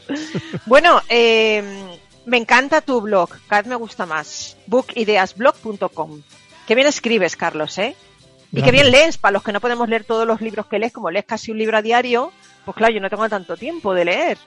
[0.67, 1.63] Bueno, eh,
[2.25, 4.55] me encanta tu blog, cada vez me gusta más.
[4.67, 6.21] bookideasblog.com.
[6.67, 7.95] Qué bien escribes, Carlos, ¿eh?
[8.53, 10.91] Y qué bien lees, para los que no podemos leer todos los libros que lees,
[10.91, 12.31] como lees casi un libro a diario,
[12.65, 14.37] pues claro, yo no tengo tanto tiempo de leer.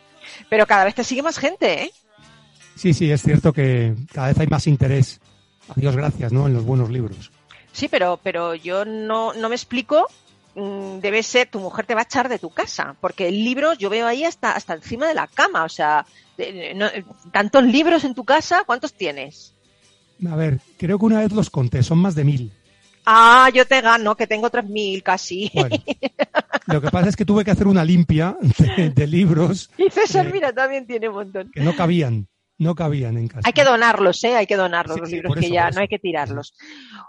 [0.50, 1.90] Pero cada vez te sigue más gente, ¿eh?
[2.76, 5.20] Sí, sí, es cierto que cada vez hay más interés.
[5.68, 6.46] A Dios gracias, ¿no?
[6.46, 7.30] En los buenos libros.
[7.72, 10.06] Sí, pero, pero yo no, no me explico.
[10.54, 13.72] mm, Debe ser, tu mujer te va a echar de tu casa, porque el libro
[13.74, 16.04] yo veo ahí hasta, hasta encima de la cama, o sea,
[16.74, 16.90] no-
[17.32, 19.54] tantos libros en tu casa, ¿cuántos tienes?
[20.30, 22.52] A ver, creo que una vez los conté, son más de mil.
[23.06, 25.50] Ah, yo te gano, que tengo 3.000 casi.
[25.54, 25.76] Bueno,
[26.66, 28.36] lo que pasa es que tuve que hacer una limpia
[28.76, 31.50] de, de libros Y César, eh, mira, también tiene un montón.
[31.52, 32.26] que no cabían,
[32.58, 33.42] no cabían en casa.
[33.44, 34.36] Hay que donarlos, ¿eh?
[34.36, 36.56] Hay que donarlos Sí, los sí, libros, que ya no hay que tirarlos.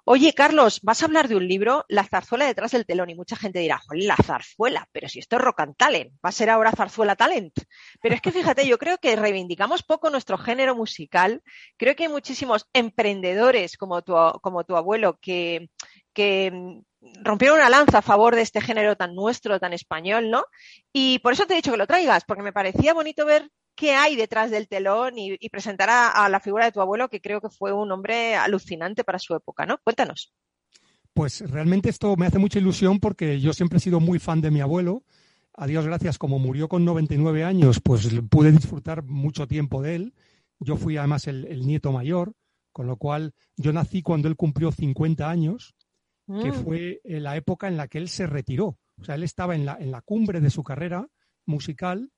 [0.04, 3.36] Oye, Carlos, vas a hablar de un libro, La zarzuela detrás del telón, y mucha
[3.36, 6.50] gente dirá, "Joder, la zarzuela, pero si esto es rock and talent, va a ser
[6.50, 7.54] ahora zarzuela talent.
[8.02, 11.44] Pero es que fíjate, yo creo que reivindicamos poco nuestro género musical.
[11.78, 15.70] Creo que hay muchísimos emprendedores como tu, como tu abuelo que,
[16.14, 20.44] que mm, rompieron una lanza a favor de este género tan nuestro, tan español, ¿no?
[20.92, 23.92] Y por eso te he dicho que lo traigas, porque me parecía bonito ver qué
[23.94, 27.22] hay detrás del telón y, y presentar a, a la figura de tu abuelo, que
[27.22, 29.78] creo que fue un hombre alucinante para su época, ¿no?
[29.84, 30.34] Cuéntanos.
[31.14, 34.52] Pues realmente esto me hace mucha ilusión porque yo siempre he sido muy fan de
[34.52, 35.04] mi abuelo.
[35.54, 40.14] A Dios gracias, como murió con 99 años, pues pude disfrutar mucho tiempo de él.
[40.60, 42.34] Yo fui además el, el nieto mayor,
[42.74, 45.76] con lo cual yo nací cuando él cumplió 50 años,
[46.42, 46.64] que Mm.
[46.64, 48.80] fue la época en la que él se retiró.
[49.00, 51.08] O sea, él estaba en la, en la cumbre de su carrera
[51.46, 52.10] musical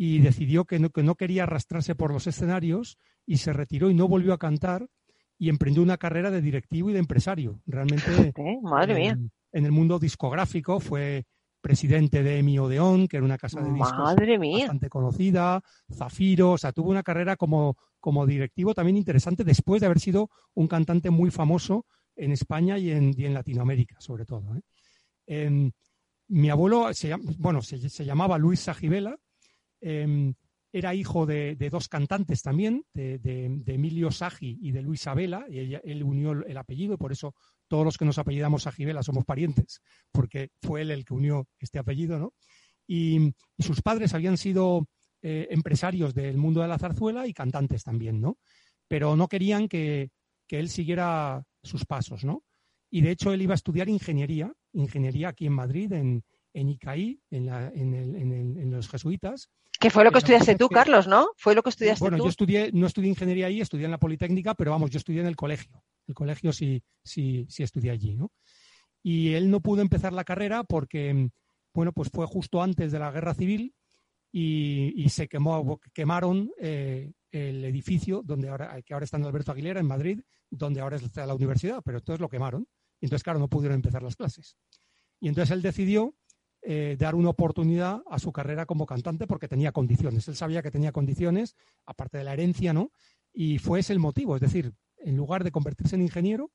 [0.00, 3.94] y decidió que no, que no quería arrastrarse por los escenarios y se retiró y
[3.94, 4.88] no volvió a cantar
[5.36, 7.60] y emprendió una carrera de directivo y de empresario.
[7.66, 8.58] Realmente ¿Eh?
[8.62, 9.10] Madre mía.
[9.10, 11.26] en, en el mundo discográfico fue
[11.60, 14.60] presidente de EMI Odeón, que era una casa de discos Madre mía.
[14.60, 15.60] bastante conocida,
[15.92, 20.30] Zafiro, o sea, tuvo una carrera como, como directivo también interesante después de haber sido
[20.54, 24.54] un cantante muy famoso en España y en, y en Latinoamérica, sobre todo.
[24.56, 24.60] ¿eh?
[25.26, 25.72] Em,
[26.28, 29.16] mi abuelo, se, bueno, se, se llamaba Luis Sajibela,
[29.80, 30.34] em,
[30.72, 33.18] era hijo de, dos cantantes también, de,
[33.66, 37.12] Emilio Sagi y de Luisa Vela, y ella- él unió el, el apellido, y por
[37.12, 37.34] eso
[37.68, 39.80] todos los que nos apellidamos Sajibela somos parientes,
[40.12, 42.34] porque fue él el que unió este apellido, ¿no?
[42.86, 44.86] Y, y sus padres habían sido
[45.22, 48.38] eh, empresarios del mundo de la zarzuela y cantantes también, ¿no?
[48.88, 50.10] Pero no querían que,
[50.46, 52.44] que él siguiera sus pasos, ¿no?
[52.90, 57.20] Y de hecho él iba a estudiar ingeniería, ingeniería aquí en Madrid, en, en ICAI,
[57.30, 59.50] en, la- en el- en el- en los jesuitas.
[59.80, 61.28] Que fue lo que estudiaste tú, que- Carlos, ¿no?
[61.36, 62.24] Fue lo que estudiaste Bueno, tú.
[62.24, 65.26] yo estudié, no estudié ingeniería ahí, estudié en la Politécnica, pero vamos, yo estudié en
[65.28, 65.84] el colegio.
[66.06, 68.32] El colegio sí, sí, sí estudié allí, ¿no?
[69.02, 71.30] Y él no pudo empezar la carrera porque,
[71.72, 73.72] bueno, pues fue justo antes de la guerra civil
[74.32, 79.52] y, y se quemó, quemaron eh, el edificio donde ahora, que ahora está en Alberto
[79.52, 82.66] Aguilera, en Madrid, donde ahora está la universidad, pero entonces lo quemaron.
[83.00, 84.56] Y entonces, claro, no pudieron empezar las clases.
[85.20, 86.14] Y entonces él decidió
[86.70, 90.28] eh, dar una oportunidad a su carrera como cantante porque tenía condiciones.
[90.28, 92.92] Él sabía que tenía condiciones, aparte de la herencia, ¿no?
[93.32, 94.34] Y fue ese el motivo.
[94.34, 96.50] Es decir, en lugar de convertirse en ingeniero,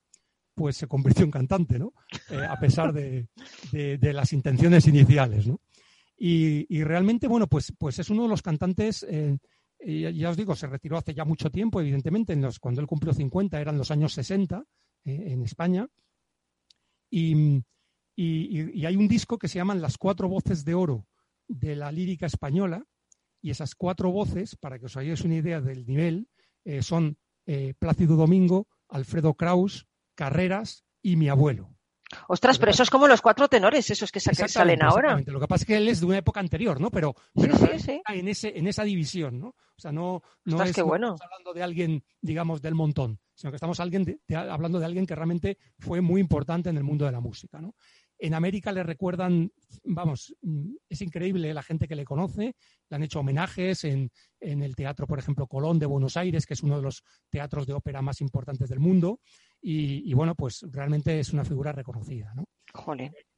[0.53, 1.93] pues se convirtió en cantante, ¿no?
[2.29, 3.27] Eh, a pesar de,
[3.71, 5.59] de- de las intenciones iniciales, ¿no?
[6.15, 9.39] Y, y realmente, bueno, pues, pues es uno de los cantantes, eh,
[10.13, 13.13] ya os digo, se retiró hace ya mucho tiempo, evidentemente, en los, cuando él cumplió
[13.15, 14.63] 50 eran los años 60
[15.05, 15.87] eh, en España.
[17.09, 17.63] Y,
[18.15, 21.07] Y, y- y hay un disco que se llaman Las cuatro voces de oro
[21.47, 22.85] de la lírica española,
[23.41, 26.29] y esas cuatro voces, para que os hagáis una idea del nivel,
[26.63, 31.69] eh, son eh, Plácido Domingo, Alfredo Kraus, Carreras y mi abuelo.
[32.27, 35.19] Ostras, pero eso es como los cuatro tenores, esos que, sa- que salen ahora.
[35.25, 36.91] Lo que pasa es que él es de una época anterior, ¿no?
[36.91, 39.47] Pero, pero sí, en, ese, en esa división, ¿no?
[39.47, 41.07] O sea, no, no, Ostras, es, no bueno.
[41.15, 44.85] estamos hablando de alguien, digamos, del montón, sino que estamos alguien de- de- hablando de
[44.85, 47.73] alguien que realmente fue muy importante en el mundo de la música, ¿no?
[48.23, 49.51] En América le recuerdan,
[49.83, 50.33] vamos,
[50.87, 52.55] es increíble la gente que le conoce,
[52.89, 54.09] le han hecho homenajes en,
[54.39, 57.67] en el Teatro, por ejemplo, Colón de Buenos Aires, que es uno de los teatros
[57.67, 59.19] de ópera más importantes del mundo,
[59.61, 62.45] y, y, bueno, pues realmente es una figura reconocida, ¿no?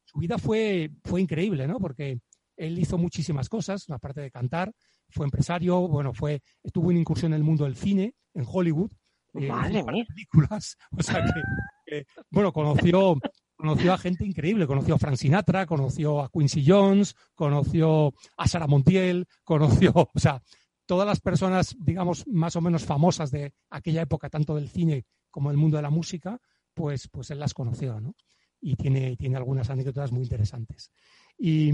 [0.03, 1.79] Su vida fue, fue increíble, ¿no?
[1.79, 2.19] Porque
[2.55, 4.71] él hizo muchísimas cosas, aparte de cantar,
[5.09, 8.91] fue empresario, bueno, fue, tuvo una incursión en el mundo del cine, en Hollywood.
[9.33, 10.05] eh, Madre mía.
[10.07, 11.41] películas, o sea que,
[11.87, 13.17] que, bueno, conoció,
[13.65, 18.67] conoció a gente increíble, conoció a Frank Sinatra, conoció a Quincy Jones, conoció a Sarah
[18.67, 20.43] Montiel, conoció, o sea,
[20.85, 25.49] todas las personas, digamos, más o menos famosas de aquella época, tanto del cine como
[25.49, 26.39] del mundo de la música,
[26.75, 28.13] pues, pues él las conoció, ¿no?
[28.61, 30.91] y tiene, tiene algunas anécdotas muy interesantes.
[31.35, 31.71] Y,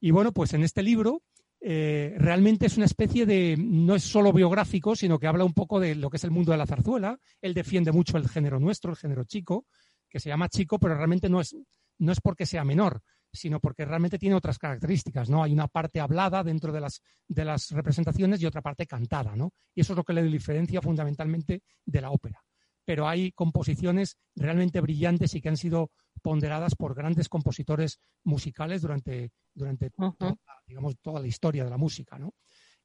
[0.00, 1.22] y bueno, pues en este libro
[1.60, 5.80] eh, realmente es una especie de, no es solo biográfico, sino que habla un poco
[5.80, 7.18] de lo que es el mundo de la zarzuela.
[7.40, 9.66] Él defiende mucho el género nuestro, el género chico,
[10.08, 11.56] que se llama chico, pero realmente no es,
[11.98, 15.42] no es porque sea menor, sino porque realmente tiene otras características, ¿no?
[15.42, 19.52] Hay una parte hablada dentro de las, de las representaciones y otra parte cantada, ¿no?
[19.74, 22.42] Y eso es lo que le diferencia fundamentalmente de la ópera.
[22.84, 25.90] Pero hay composiciones realmente brillantes y que han sido
[26.22, 32.18] ponderadas por grandes compositores musicales durante, durante toda, digamos, toda la historia de la música,
[32.18, 32.34] ¿no?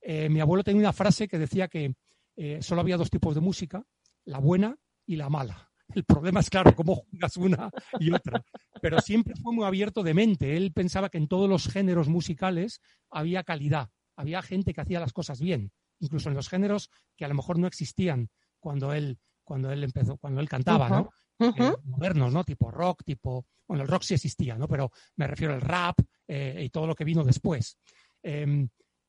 [0.01, 1.95] Eh, mi abuelo tenía una frase que decía que
[2.35, 3.85] eh, solo había dos tipos de música,
[4.25, 5.72] la buena y la mala.
[5.89, 7.69] El problema es, claro, cómo jugas una
[7.99, 8.43] y otra.
[8.81, 10.57] Pero siempre fue muy abierto de mente.
[10.57, 15.13] Él pensaba que en todos los géneros musicales había calidad, había gente que hacía las
[15.13, 19.71] cosas bien, incluso en los géneros que a lo mejor no existían cuando él, cuando
[19.71, 21.09] él empezó, cuando él cantaba, ¿no?
[21.39, 22.43] Eh, modernos, ¿no?
[22.43, 23.45] Tipo rock, tipo.
[23.67, 24.67] Bueno, el rock sí existía, ¿no?
[24.67, 27.77] Pero me refiero al rap eh, y todo lo que vino después.
[28.21, 28.67] Eh,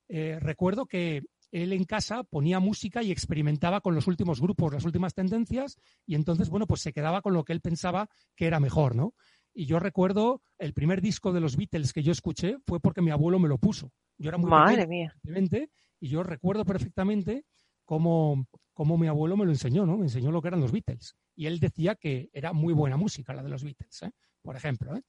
[0.09, 1.23] eh, recuerdo que
[1.55, 6.17] él en casa ponía música y experimentaba con los últimos grupos, las últimas tendencias, y
[6.17, 9.15] entonces, bueno, pues se quedaba con lo que él pensaba que era mejor, ¿no?
[9.55, 13.13] Y yo recuerdo el primer disco de los Beatles que yo escuché fue porque mi
[13.13, 13.93] abuelo me lo puso.
[14.19, 15.69] Yo era muy Madre pequeño, mía.
[16.01, 17.45] y yo recuerdo perfectamente
[17.85, 19.97] cómo, cómo mi abuelo me lo enseñó, ¿no?
[19.97, 21.15] Me enseñó lo que eran los Beatles.
[21.37, 24.11] Y él decía que era muy buena música la de los Beatles, ¿eh?
[24.43, 24.97] por ejemplo.
[24.97, 25.03] ¿eh?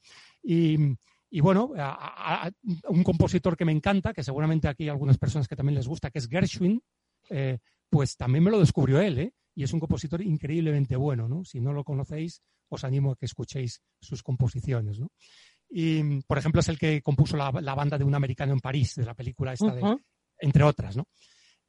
[0.44, 0.78] Y,
[1.30, 2.52] y bueno, a, a- a-
[2.88, 6.10] un compositor que me encanta, que seguramente aquí hay algunas personas que también les gusta,
[6.10, 6.80] que es Gershwin,
[7.30, 7.58] eh,
[7.90, 9.32] pues también me lo descubrió él, ¿eh?
[9.54, 11.44] Y es un compositor increíblemente bueno, ¿no?
[11.44, 15.08] Si no lo conocéis, os animo a que escuchéis sus composiciones, ¿no?
[15.68, 18.94] Y, por ejemplo, es el que compuso la, la banda de un americano en París,
[18.96, 19.80] de la película esta de,
[20.40, 21.04] entre otras, ¿no?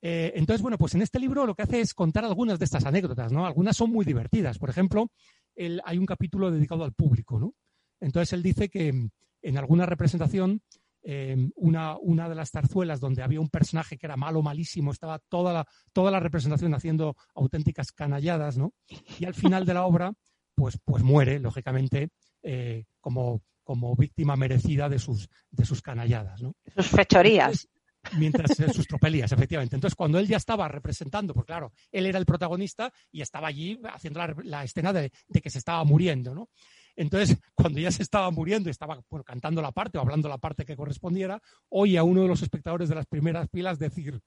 [0.01, 2.85] Eh, entonces, bueno, pues en este libro lo que hace es contar algunas de estas
[2.85, 3.45] anécdotas, ¿no?
[3.47, 4.59] Algunas son muy divertidas.
[4.59, 5.09] Por ejemplo,
[5.55, 7.53] él- hay un capítulo dedicado al público, ¿no?
[7.99, 9.09] Entonces él dice que
[9.47, 10.61] en alguna representación,
[11.03, 15.19] eh, una, una de las zarzuelas donde había un personaje que era malo, malísimo, estaba
[15.29, 18.73] toda la, toda la representación haciendo auténticas canalladas, ¿no?
[19.19, 20.11] Y al final de la obra,
[20.53, 22.09] pues, pues muere, lógicamente,
[22.43, 26.53] eh, como, como víctima merecida de sus, de sus canalladas, ¿no?
[26.75, 27.69] Sus fechorías.
[28.03, 29.77] Entonces, mientras eh, sus tropelías, efectivamente.
[29.77, 33.79] Entonces, cuando él ya estaba representando, pues claro, él era el protagonista y estaba allí
[33.93, 36.49] haciendo la, la escena de, de que se estaba muriendo, ¿no?
[36.97, 40.37] Entonces, cuando ya se estaba muriendo y estaba bueno, cantando la parte o hablando la
[40.39, 44.19] parte que correspondiera, oye a uno de los espectadores de las primeras filas decir,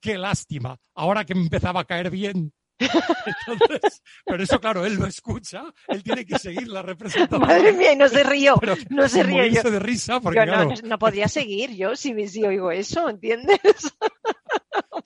[0.00, 2.52] qué lástima, ahora que me empezaba a caer bien.
[3.46, 7.40] Entonces, pero eso, claro, él lo escucha, él tiene que seguir la representación.
[7.40, 8.54] Madre mía, y no se rió.
[8.60, 9.62] pero No se ríe yo.
[9.62, 13.58] de risa, porque Yo no, claro, no, podría seguir yo si, si oigo eso, ¿entiendes?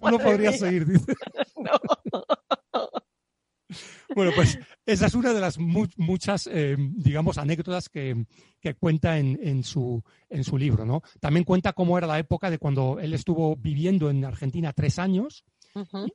[0.01, 1.15] no podría seguir, dice.
[1.57, 2.25] No.
[4.15, 8.27] Bueno, pues esa es una de las mu- muchas, eh, digamos, anécdotas que,
[8.61, 11.03] que cuenta en, en su, en su libro, ¿no?
[11.21, 15.45] También cuenta cómo era la época de cuando él estuvo viviendo en Argentina tres años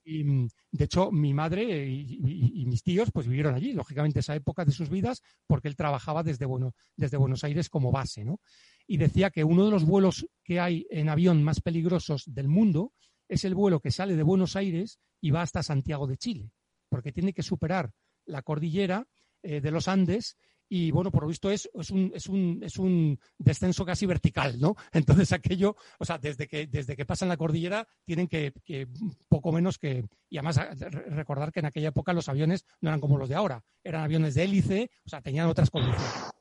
[0.05, 0.23] y,
[0.71, 4.63] de hecho, mi madre y, y- y mis tíos pues vivieron allí, lógicamente, esa época
[4.63, 8.39] de sus vidas, porque él trabajaba desde, bueno, desde Buenos Aires como base, ¿no?
[8.85, 12.93] Y decía que uno de los vuelos que hay en avión más peligrosos del mundo
[13.27, 16.51] es el vuelo que sale de Buenos Aires y va hasta Santiago de Chile,
[16.89, 17.91] porque tiene que superar
[18.25, 19.07] la cordillera
[19.43, 20.37] eh, de los Andes
[20.69, 24.75] y bueno, por lo visto es, un, es, un, es un descenso casi vertical, ¿no?
[24.91, 28.87] Entonces aquello, o sea, desde que, pasan la cordillera tienen que, que
[29.29, 30.59] poco menos que, y además
[31.07, 34.35] recordar que en aquella época los aviones no eran como los de ahora, eran aviones
[34.35, 36.33] de hélice, o sea, tenían otras condiciones.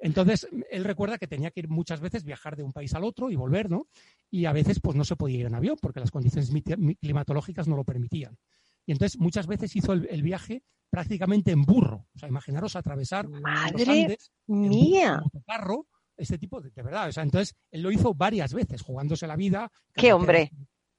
[0.00, 3.30] Entonces, él recuerda que tenía que ir muchas veces viajar de un país al otro
[3.30, 3.88] y volver, ¿no?
[4.30, 6.52] Y a veces, pues no se podía ir en avión porque las condiciones
[7.00, 8.38] climatológicas no lo permitían.
[8.88, 12.06] Y entonces, muchas veces hizo el, el viaje prácticamente en burro.
[12.14, 15.14] O sea, imaginaros atravesar los Madre Andes en burro, mía.
[15.16, 15.86] en motocarro,
[16.16, 17.08] este tipo de, de verdad.
[17.08, 19.70] O sea, entonces, él lo hizo varias veces, jugándose la vida.
[19.94, 20.50] Qué hombre.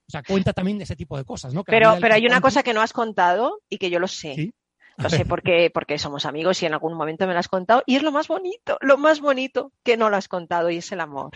[0.08, 1.64] O sea, cuenta también de ese tipo de cosas, ¿no?
[1.64, 4.36] Que Pero, pero hay una cosa que no has contado y que yo lo sé.
[4.36, 4.54] Sí.
[4.98, 7.82] Lo sé porque, porque somos amigos y en algún momento me lo has contado.
[7.88, 10.92] Y es lo más bonito, lo más bonito que no lo has contado y es
[10.92, 11.32] el amor.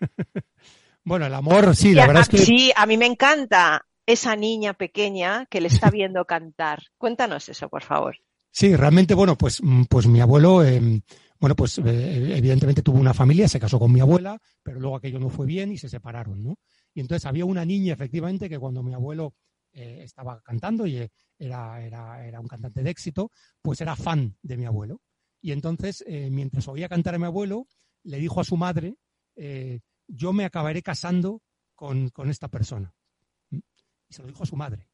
[1.04, 4.36] Bueno, el amor, sí, la a- verdad es que Sí, a mí me encanta esa
[4.36, 6.82] niña pequeña que le está viendo cantar.
[6.98, 8.16] Cuéntanos eso, por favor.
[8.50, 11.02] Sí, realmente, bueno, pues, mm, pues mi abuelo, eh,
[11.40, 15.18] bueno, pues eh, evidentemente tuvo una familia, se casó con mi abuela, pero luego aquello
[15.18, 16.56] no fue bien y se separaron, ¿no?
[16.92, 19.34] Y entonces había una niña, efectivamente, que cuando mi abuelo
[19.72, 23.30] eh, estaba cantando y eh, era, era, era un cantante de éxito,
[23.62, 25.00] pues era fan de mi abuelo.
[25.40, 27.66] Y entonces, mientras oía cantar a mi abuelo,
[28.04, 28.94] le dijo a su madre,
[30.06, 31.42] yo me acabaré casando
[31.74, 32.94] con, con esta persona.
[34.12, 34.86] Y se lo dijo a su madre.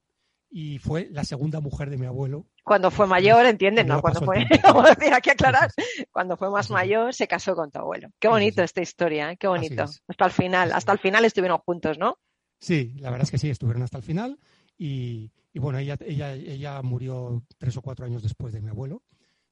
[0.48, 3.84] Y fue la segunda mujer de mi abuelo Cuando fue mayor, ¿entiendes?
[3.84, 4.36] Cuando No, cuando fue,
[5.12, 5.70] hay que aclarar,
[6.12, 8.10] cuando fue más mayor se casó con tu abuelo.
[8.20, 9.36] Qué bonito esta historia, ¿eh?
[9.36, 9.86] qué bonito.
[10.06, 12.18] Hasta el final, hasta el final estuvieron juntos, ¿no?
[12.60, 14.38] Sí, la verdad es que sí, estuvieron hasta el final
[14.78, 19.02] y, y bueno, ella, ella, ella murió tres o cuatro años después de mi abuelo.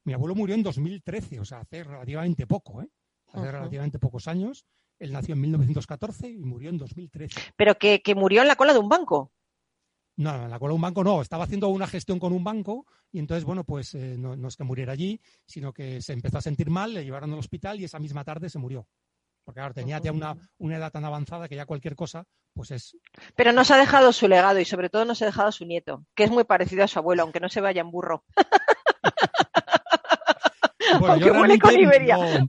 [0.05, 2.89] Mi abuelo murió en 2013, o sea, hace relativamente poco, ¿eh?
[3.33, 4.65] Hace relativamente pocos años.
[4.99, 7.41] Él nació en 1914 y murió en 2013.
[7.57, 9.33] Pero que, que murió en la cola de un banco.
[10.17, 12.43] No, no, en la cola de un banco no, estaba haciendo una gestión con un
[12.43, 16.15] banco y entonces, bueno, pues eh, no, no es que muriera allí, sino que se
[16.15, 18.89] empezó a sentir mal, le llevaron al hospital y esa misma tarde se murió.
[19.45, 22.97] Porque claro, tenía ya una, una edad tan avanzada que ya cualquier cosa, pues es
[23.37, 26.25] Pero nos ha dejado su legado y sobre todo nos ha dejado su nieto, que
[26.25, 28.25] es muy parecido a su abuelo, aunque no se vaya en burro.
[31.01, 31.67] Bueno, yo realmente
[32.09, 32.47] no-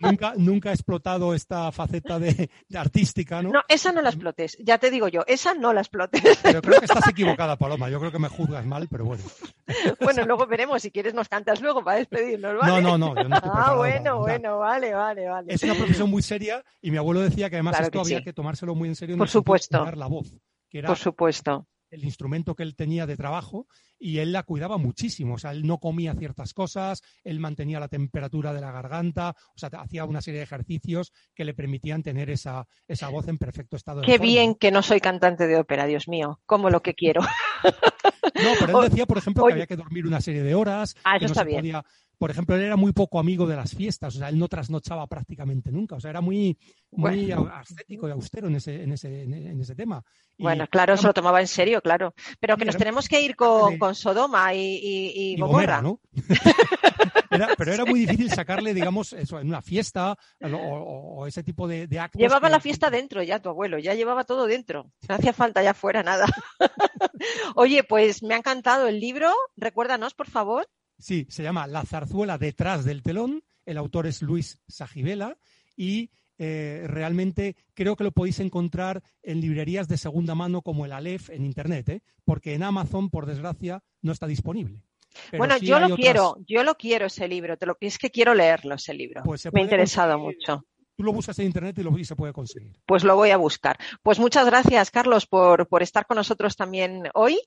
[0.00, 3.50] nunca, nunca he explotado esta faceta de, de artística, ¿no?
[3.50, 6.22] No, esa no la explotes, ya te digo yo, esa no la explotes.
[6.42, 7.88] Pero creo que estás equivocada, Paloma.
[7.90, 9.22] Yo creo que me juzgas mal, pero bueno.
[10.00, 12.82] bueno, luego veremos, si quieres nos cantas luego para despedirnos, No, ¿vale?
[12.82, 13.14] no, no.
[13.16, 15.52] Yo no estoy Ah, bueno, bueno, vale, vale, vale.
[15.54, 18.18] Es una profesión muy seria y mi abuelo decía que además Claro esto que había
[18.18, 18.24] sí.
[18.24, 19.16] que tomárselo muy en serio.
[19.16, 19.84] Por de supuesto.
[19.94, 20.32] la voz,
[20.68, 21.66] que era Por supuesto.
[21.90, 23.66] El instrumento que él tenía de trabajo
[23.98, 25.34] y él la cuidaba muchísimo.
[25.34, 29.58] O sea, él no comía ciertas cosas, él mantenía la temperatura de la garganta, o
[29.58, 33.76] sea, hacía una serie de ejercicios que le permitían tener esa, esa voz en perfecto
[33.76, 34.24] estado de Qué forma.
[34.26, 37.22] bien que no soy cantante de ópera, Dios mío, como lo que quiero.
[37.22, 39.50] No, pero él decía, por ejemplo, Oye.
[39.50, 40.94] que había que dormir una serie de horas.
[41.04, 41.60] Ah, que no se bien.
[41.60, 41.84] podía-
[42.18, 45.06] Por ejemplo, él era muy poco amigo de las fiestas, o sea, él no trasnochaba
[45.06, 46.58] prácticamente nunca, o sea, era muy,
[46.90, 50.02] muy ascético y austero en ese, en ese, en ese tema.
[50.36, 52.14] Y- Bueno, claro, se lo tomaba en serio, claro.
[52.40, 55.80] Pero que nos tenemos que ir con, con Sodoma y, y- y y Gomorra.
[55.80, 56.00] Gomorra, ¿no?
[57.30, 61.42] Era- pero era muy difícil sacarle, digamos, eso, en una fiesta o, o- o ese
[61.42, 62.18] tipo de, de actos.
[62.20, 64.90] Llevaba que- la fiesta dentro ya tu abuelo, ya llevaba todo dentro.
[65.08, 66.26] No hacía falta ya fuera nada.
[67.54, 69.32] Oye, pues me ha encantado el libro.
[69.56, 70.68] Recuérdanos, por favor.
[70.98, 73.42] Sí, se llama La zarzuela detrás del telón.
[73.64, 75.36] El autor es Luis Sajibela
[75.76, 80.92] y eh, realmente creo que lo podéis encontrar en librerías de segunda mano como el
[80.92, 82.02] Aleph en internet, ¿eh?
[82.24, 84.82] porque en Amazon, por desgracia, no está disponible.
[85.30, 87.56] Pero bueno, sí yo lo otras- quiero, yo lo quiero ese libro.
[87.56, 89.22] Te lo es que quiero leerlo ese libro.
[89.24, 90.64] Pues me ha interesado mucho.
[90.96, 92.72] Tú lo buscas en internet y lo y se puede conseguir.
[92.84, 93.78] Pues lo voy a buscar.
[94.02, 97.38] Pues muchas gracias, Carlos, por, por estar con nosotros también hoy.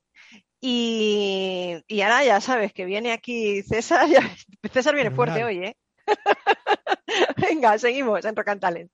[0.64, 4.08] Y, y ahora ya sabes que viene aquí César.
[4.08, 4.30] ya-
[4.72, 5.76] César viene fuerte hoy, ¿eh?
[7.36, 8.90] Venga, seguimos en Rock and Talent.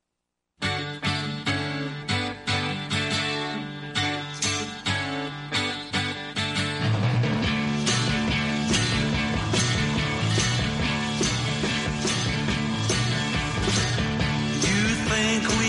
[14.64, 15.68] You think we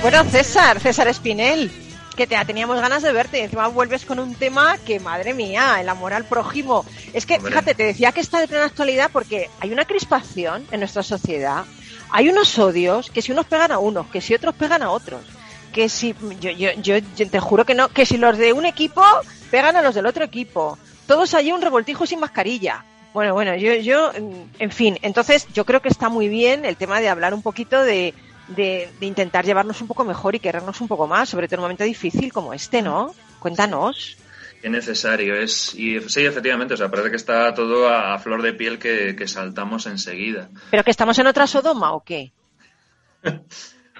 [0.00, 1.72] Bueno, César, César Espinel,
[2.16, 5.80] que te, teníamos ganas de verte y encima vuelves con un tema que, madre mía,
[5.80, 6.86] el amor al prójimo.
[7.12, 7.50] Es que, Hombre.
[7.50, 11.64] fíjate, te decía que está de plena actualidad porque hay una crispación en nuestra sociedad,
[12.10, 15.20] hay unos odios que si unos pegan a unos, que si otros pegan a otros,
[15.72, 18.66] que si, yo, yo, yo, yo te juro que no, que si los de un
[18.66, 19.02] equipo
[19.50, 20.78] pegan a los del otro equipo,
[21.08, 22.84] todos allí un revoltijo sin mascarilla.
[23.14, 27.00] Bueno, bueno, yo, yo, en fin, entonces yo creo que está muy bien el tema
[27.00, 28.14] de hablar un poquito de,
[28.48, 31.60] de, de intentar llevarnos un poco mejor y querernos un poco más, sobre todo en
[31.60, 33.14] un momento difícil como este, ¿no?
[33.38, 34.16] Cuéntanos.
[34.60, 35.74] Qué necesario es.
[35.74, 39.14] Y sí, efectivamente, o sea, parece que está todo a, a flor de piel que,
[39.14, 40.48] que saltamos enseguida.
[40.70, 42.32] ¿Pero que estamos en otra Sodoma o qué?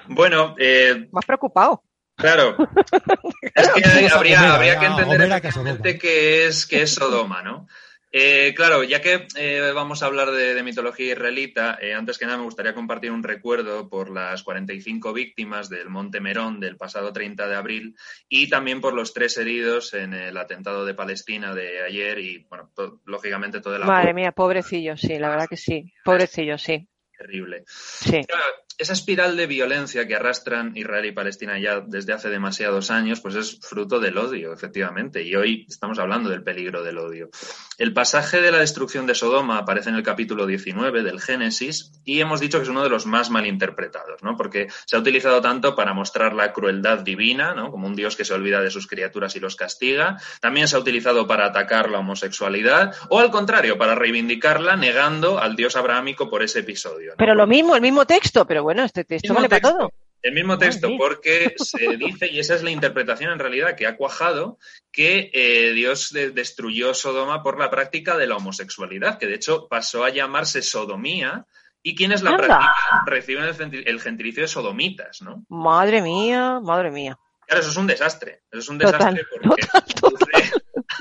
[0.09, 1.83] Bueno, eh, ¿Me has preocupado?
[2.17, 2.57] claro.
[3.55, 7.69] es que habría, habría que entender que efectivamente qué es, qué es Sodoma, ¿no?
[8.11, 12.25] Eh, claro, ya que eh, vamos a hablar de, de mitología israelita, eh, antes que
[12.25, 17.13] nada me gustaría compartir un recuerdo por las 45 víctimas del Monte Merón del pasado
[17.13, 17.95] 30 de abril
[18.29, 22.71] y también por los tres heridos en el atentado de Palestina de ayer y, bueno,
[22.75, 25.93] to- lógicamente todo el Madre mía, pobrecillo, sí, la verdad que sí.
[26.03, 26.89] Pobrecillo, sí.
[27.17, 27.65] terrible.
[27.67, 28.23] Sí.
[28.27, 28.45] Claro,
[28.79, 33.35] esa espiral de violencia que arrastran Israel y Palestina ya desde hace demasiados años, pues
[33.35, 35.23] es fruto del odio, efectivamente.
[35.25, 37.29] Y hoy estamos hablando del peligro del odio.
[37.77, 42.21] El pasaje de la destrucción de Sodoma aparece en el capítulo 19 del Génesis y
[42.21, 44.37] hemos dicho que es uno de los más malinterpretados, ¿no?
[44.37, 47.73] Porque se ha utilizado tanto para mostrar la crueldad divina, ¿no?
[47.73, 50.19] Como un Dios que se olvida de sus criaturas y los castiga.
[50.41, 55.57] También se ha utilizado para atacar la homosexualidad o al contrario, para reivindicarla negando al
[55.57, 57.15] Dios abrahámico por ese episodio.
[57.19, 59.91] Pero lo mismo, el mismo texto, pero bueno, este texto vale para todo.
[60.21, 63.97] El mismo texto, porque se dice, y esa es la interpretación en realidad que ha
[63.97, 64.59] cuajado,
[64.93, 69.69] que eh, Dios de- destruyó Sodoma por la práctica de la homosexualidad, que de hecho
[69.69, 71.47] pasó a llamarse sodomía,
[71.83, 75.47] y quienes la practican reciben el, genti- el gentilicio de sodomitas, ¿no?
[75.49, 77.19] Madre mía, madre mía.
[77.47, 78.43] Claro, eso es un desastre.
[78.51, 79.63] Eso es un Total, desastre porque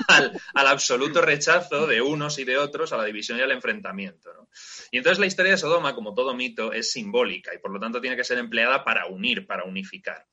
[0.08, 4.32] al, al absoluto rechazo de unos y de otros a la división y al enfrentamiento.
[4.34, 4.48] ¿no?
[4.90, 8.00] Y entonces la historia de Sodoma, como todo mito, es simbólica y por lo tanto
[8.00, 10.26] tiene que ser empleada para unir, para unificar.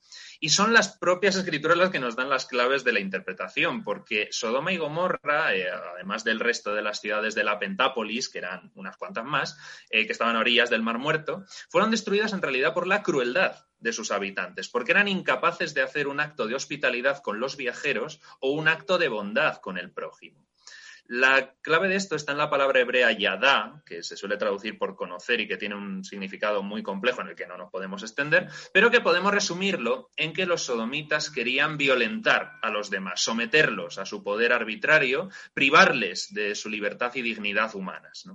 [0.46, 4.28] Y son las propias escrituras las que nos dan las claves de la interpretación, porque
[4.30, 8.72] Sodoma y Gomorra, eh, además del resto de las ciudades de la Pentápolis, que eran
[8.76, 9.58] unas cuantas más,
[9.90, 13.66] eh, que estaban a orillas del Mar Muerto, fueron destruidas en realidad por la crueldad
[13.80, 18.22] de sus habitantes, porque eran incapaces de hacer un acto de hospitalidad con los viajeros
[18.40, 20.45] o un acto de bondad con el prójimo.
[21.08, 24.96] La clave de esto está en la palabra hebrea yadá, que se suele traducir por
[24.96, 28.48] conocer y que tiene un significado muy complejo en el que no nos podemos extender,
[28.74, 34.06] pero que podemos resumirlo en que los sodomitas querían violentar a los demás, someterlos a
[34.06, 38.26] su poder arbitrario, privarles de su libertad y dignidad humanas.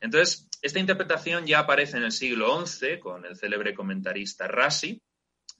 [0.00, 5.02] Entonces, esta interpretación ya aparece en el siglo XI con el célebre comentarista Rasi,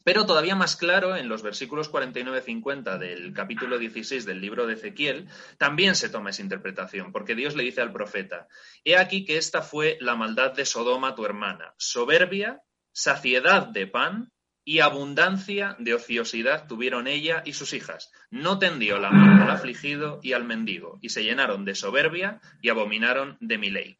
[0.07, 5.27] pero todavía más claro, en los versículos 49-50 del capítulo 16 del libro de Ezequiel,
[5.59, 8.47] también se toma esa interpretación, porque Dios le dice al profeta,
[8.85, 14.31] He aquí que esta fue la maldad de Sodoma tu hermana, soberbia, saciedad de pan
[14.65, 18.13] y abundancia de ociosidad tuvieron ella y sus hijas.
[18.31, 22.69] No tendió la mano al afligido y al mendigo, y se llenaron de soberbia y
[22.69, 23.99] abominaron de mi ley.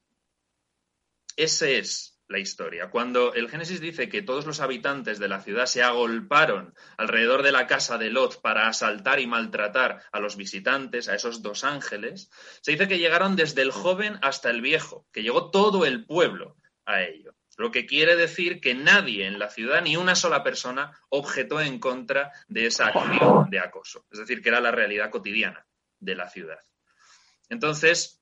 [1.35, 2.91] Ese es la historia.
[2.91, 7.53] Cuando el Génesis dice que todos los habitantes de la ciudad se agolparon alrededor de
[7.53, 12.31] la casa de Lot para asaltar y maltratar a los visitantes, a esos dos ángeles,
[12.63, 16.57] se dice que llegaron desde el joven hasta el viejo, que llegó todo el pueblo
[16.85, 17.35] a ello.
[17.57, 21.79] Lo que quiere decir que nadie en la ciudad, ni una sola persona, objetó en
[21.79, 24.05] contra de esa acción de acoso.
[24.11, 25.67] Es decir, que era la realidad cotidiana
[25.99, 26.59] de la ciudad.
[27.49, 28.21] Entonces,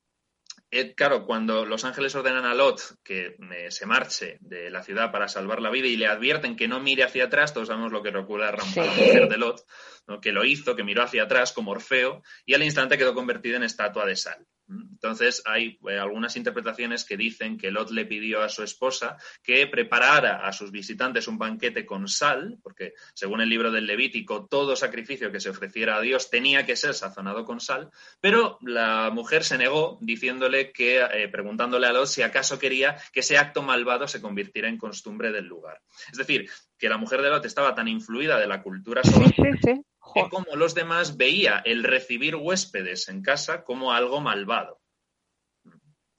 [0.95, 5.27] claro, cuando los ángeles ordenan a Lot que eh, se marche de la ciudad para
[5.27, 8.11] salvar la vida y le advierten que no mire hacia atrás, todos sabemos lo que
[8.11, 8.79] le ocurre a Ram- Sí.
[8.79, 9.61] a la mujer de Lot,
[10.07, 10.19] ¿no?
[10.19, 13.63] que lo hizo, que miró hacia atrás como Orfeo y al instante quedó convertido en
[13.63, 14.45] estatua de sal.
[14.67, 19.67] Entonces, hay eh, algunas interpretaciones que dicen que Lot le pidió a su esposa que
[19.67, 24.75] preparara a sus visitantes un banquete con sal, porque según el libro del Levítico, todo
[24.75, 29.43] sacrificio que se ofreciera a Dios tenía que ser sazonado con sal, pero la mujer
[29.43, 34.07] se negó diciéndole que, eh, preguntándole a Lot si acaso quería que ese acto malvado
[34.07, 35.81] se convirtiera en costumbre del lugar.
[36.11, 39.43] Es decir, que la mujer de Lot estaba tan influida de la cultura Sí, sodomita
[39.43, 39.85] sí, sí.
[40.13, 44.81] Que como los demás veía el recibir huéspedes en casa como algo malvado.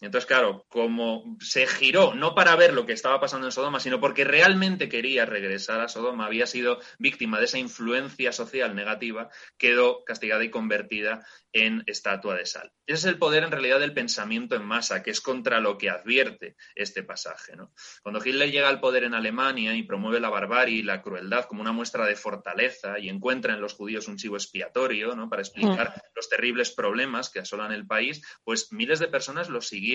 [0.00, 3.98] Entonces, claro, como se giró, no para ver lo que estaba pasando en Sodoma, sino
[3.98, 10.04] porque realmente quería regresar a Sodoma, había sido víctima de esa influencia social negativa, quedó
[10.04, 12.70] castigada y convertida en estatua de sal.
[12.86, 15.88] Ese es el poder en realidad del pensamiento en masa, que es contra lo que
[15.88, 17.56] advierte este pasaje.
[17.56, 17.72] ¿no?
[18.02, 21.62] Cuando Hitler llega al poder en Alemania y promueve la barbarie y la crueldad como
[21.62, 25.30] una muestra de fortaleza y encuentra en los judíos un chivo expiatorio ¿no?
[25.30, 29.85] para explicar los terribles problemas que asolan el país, pues miles de personas lo siguieron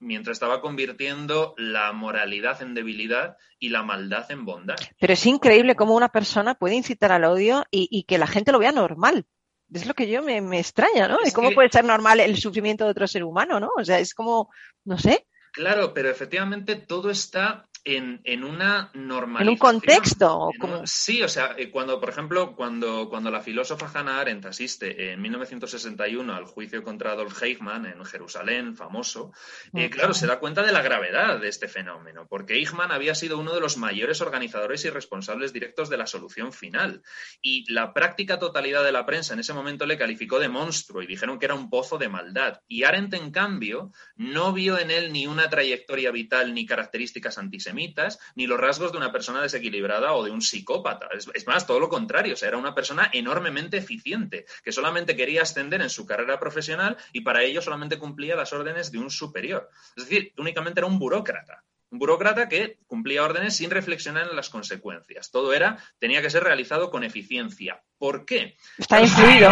[0.00, 4.76] mientras estaba convirtiendo la moralidad en debilidad y la maldad en bondad.
[5.00, 8.52] Pero es increíble cómo una persona puede incitar al odio y, y que la gente
[8.52, 9.24] lo vea normal.
[9.72, 11.18] Es lo que yo me, me extraña, ¿no?
[11.24, 13.70] Es ¿Y cómo que- puede ser normal el sufrimiento de otro ser humano, ¿no?
[13.76, 14.50] O sea, es como,
[14.84, 15.26] no sé.
[15.52, 19.42] Claro, pero efectivamente todo está en, en una normalidad.
[19.42, 20.50] ¿En un contexto?
[20.84, 25.20] Sí, o sea, eh, cuando, por ejemplo, cuando, cuando la filósofa Hannah Arendt asiste en
[25.20, 29.32] 1961 al juicio contra Adolf Eichmann en Jerusalén, famoso,
[29.74, 33.38] eh, claro, se da cuenta de la gravedad de este fenómeno, porque Eichmann había sido
[33.38, 37.02] uno de los mayores organizadores y responsables directos de la solución final.
[37.42, 41.06] Y la práctica totalidad de la prensa en ese momento le calificó de monstruo y
[41.06, 42.60] dijeron que era un pozo de maldad.
[42.66, 47.73] Y Arendt, en cambio, no vio en él ni una trayectoria vital ni características antisemitas,
[48.34, 51.08] ni los rasgos de una persona desequilibrada o de un psicópata.
[51.34, 55.82] Es, más, todo lo contrario, sea, era una persona enormemente eficiente, que solamente quería ascender
[55.82, 59.68] en su carrera profesional y para ello solamente cumplía las órdenes de un superior.
[59.96, 61.64] Es decir, únicamente era un burócrata.
[61.90, 65.30] Un burócrata que cumplía órdenes sin reflexionar en las consecuencias.
[65.30, 67.82] Todo era, tenía que ser realizado con eficiencia.
[67.98, 68.56] ¿Por qué?
[68.78, 69.50] Está influido.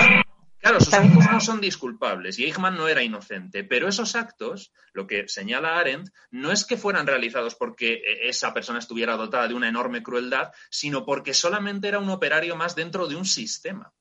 [0.63, 5.09] Claro, sus actos no son disculpables y Eichmann no era inocente, pero esos actos, lo
[5.09, 9.55] que señala Arendt, no es que fueran realizados porque eh, esa persona estuviera dotada de
[9.55, 13.93] una enorme crueldad, sino porque solamente era un operario más dentro de un sistema.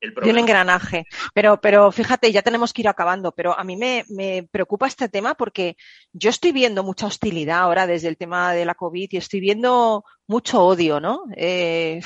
[0.00, 1.06] El de un engranaje.
[1.34, 5.08] Pero, pero fíjate, ya tenemos que ir acabando, pero a mí me, me preocupa este
[5.08, 5.76] tema porque
[6.12, 10.04] yo estoy viendo mucha hostilidad ahora desde el tema de la COVID y estoy viendo
[10.28, 11.24] mucho odio, ¿no?
[11.36, 12.00] Eh,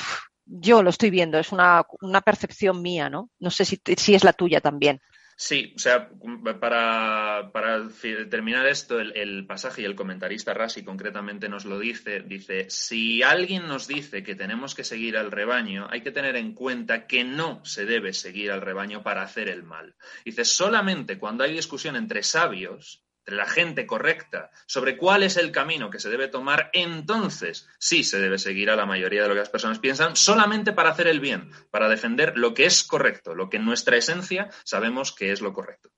[0.48, 3.30] yo lo estoy viendo, es una, una percepción mía, ¿no?
[3.38, 5.00] No sé si, si es la tuya también.
[5.40, 6.10] Sí, o sea,
[6.58, 7.88] para, para
[8.28, 13.22] terminar esto, el, el pasaje y el comentarista Rasi concretamente nos lo dice, dice, si
[13.22, 17.22] alguien nos dice que tenemos que seguir al rebaño, hay que tener en cuenta que
[17.22, 19.94] no se debe seguir al rebaño para hacer el mal.
[20.24, 25.52] Dice, solamente cuando hay discusión entre sabios, entre la gente correcta, sobre cuál es el
[25.52, 29.34] camino que se debe tomar, entonces sí se debe seguir a la mayoría de lo
[29.34, 33.34] que las personas piensan, solamente para hacer el bien, para defender lo que es correcto,
[33.34, 35.90] lo que en nuestra esencia sabemos que es lo correcto.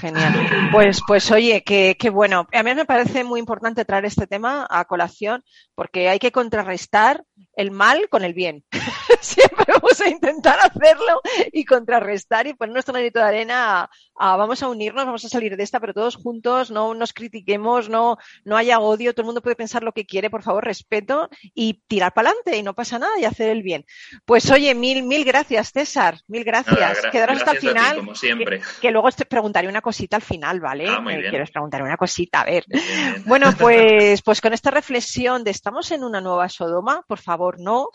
[0.00, 0.70] Genial.
[0.72, 2.46] Pues, pues oye, qué, qué bueno.
[2.52, 5.44] A mí me parece muy importante traer este tema a colación
[5.74, 7.24] porque hay que contrarrestar
[7.54, 8.64] el mal con el bien.
[9.20, 11.20] Siempre vamos a intentar hacerlo
[11.52, 13.90] y contrarrestar y poner nuestro granito de arena a,
[14.32, 17.88] a vamos a unirnos, vamos a salir de esta, pero todos juntos, no nos critiquemos,
[17.90, 21.28] no, no haya odio, todo el mundo puede pensar lo que quiere, por favor, respeto
[21.54, 23.84] y tirar para adelante y no pasa nada y hacer el bien.
[24.24, 26.78] Pues oye, mil, mil gracias, César, mil gracias.
[26.80, 27.96] Nada, gra- Quedaros hasta el gracias a ti, final.
[27.96, 28.60] como siempre.
[28.80, 30.86] Que luego te preguntaré una cosita al final, ¿vale?
[30.88, 31.02] Ah.
[31.04, 32.64] Quiero preguntar una cosita, a ver.
[32.68, 33.24] Bien, bien.
[33.26, 37.88] Bueno, pues, pues con esta reflexión de estamos en una nueva Sodoma, por favor, no.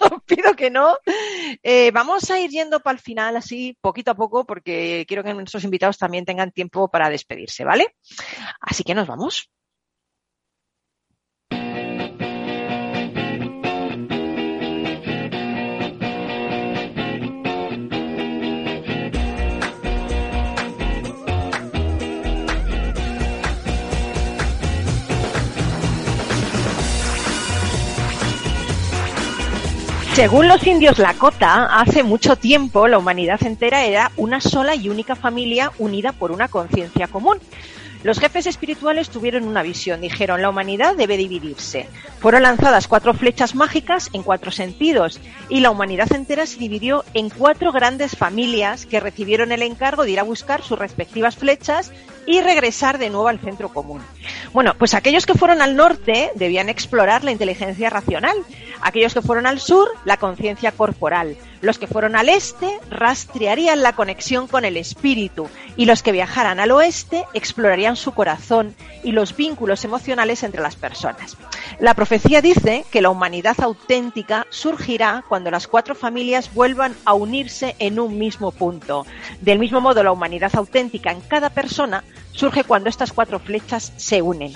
[0.00, 0.96] Os Pido que no.
[1.62, 5.34] Eh, vamos a ir yendo para el final así, poquito a poco, porque quiero que
[5.34, 7.94] nuestros invitados también tengan tiempo para despedirse, ¿vale?
[8.60, 9.50] Así que nos vamos.
[30.16, 35.14] Según los indios Lakota, hace mucho tiempo la humanidad entera era una sola y única
[35.14, 37.36] familia unida por una conciencia común.
[38.02, 41.86] Los jefes espirituales tuvieron una visión, dijeron la humanidad debe dividirse.
[42.18, 47.28] Fueron lanzadas cuatro flechas mágicas en cuatro sentidos y la humanidad entera se dividió en
[47.28, 51.92] cuatro grandes familias que recibieron el encargo de ir a buscar sus respectivas flechas
[52.26, 54.00] y regresar de nuevo al centro común.
[54.52, 58.36] Bueno, pues aquellos que fueron al norte debían explorar la inteligencia racional,
[58.80, 63.94] aquellos que fueron al sur la conciencia corporal, los que fueron al este rastrearían la
[63.94, 69.36] conexión con el espíritu y los que viajaran al oeste explorarían su corazón y los
[69.36, 71.36] vínculos emocionales entre las personas.
[71.78, 77.76] La profecía dice que la humanidad auténtica surgirá cuando las cuatro familias vuelvan a unirse
[77.78, 79.06] en un mismo punto.
[79.40, 84.15] Del mismo modo, la humanidad auténtica en cada persona surge cuando estas cuatro flechas se
[84.22, 84.52] unen.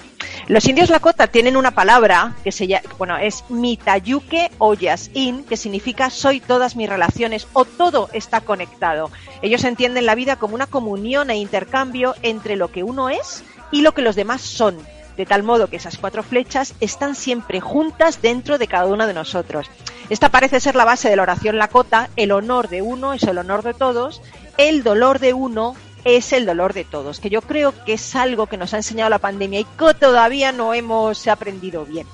[0.48, 4.50] Los indios Lakota tienen una palabra que se llama, bueno, es mitayuke
[5.14, 9.10] in, que significa soy todas mis relaciones o todo está conectado.
[9.42, 13.82] Ellos entienden la vida como una comunión e intercambio entre lo que uno es y
[13.82, 14.76] lo que los demás son,
[15.16, 19.14] de tal modo que esas cuatro flechas están siempre juntas dentro de cada uno de
[19.14, 19.68] nosotros.
[20.08, 23.38] Esta parece ser la base de la oración Lakota, el honor de uno es el
[23.38, 24.20] honor de todos,
[24.56, 28.46] el dolor de uno es el dolor de todos, que yo creo que es algo
[28.46, 32.06] que nos ha enseñado la pandemia y que todavía no hemos aprendido bien.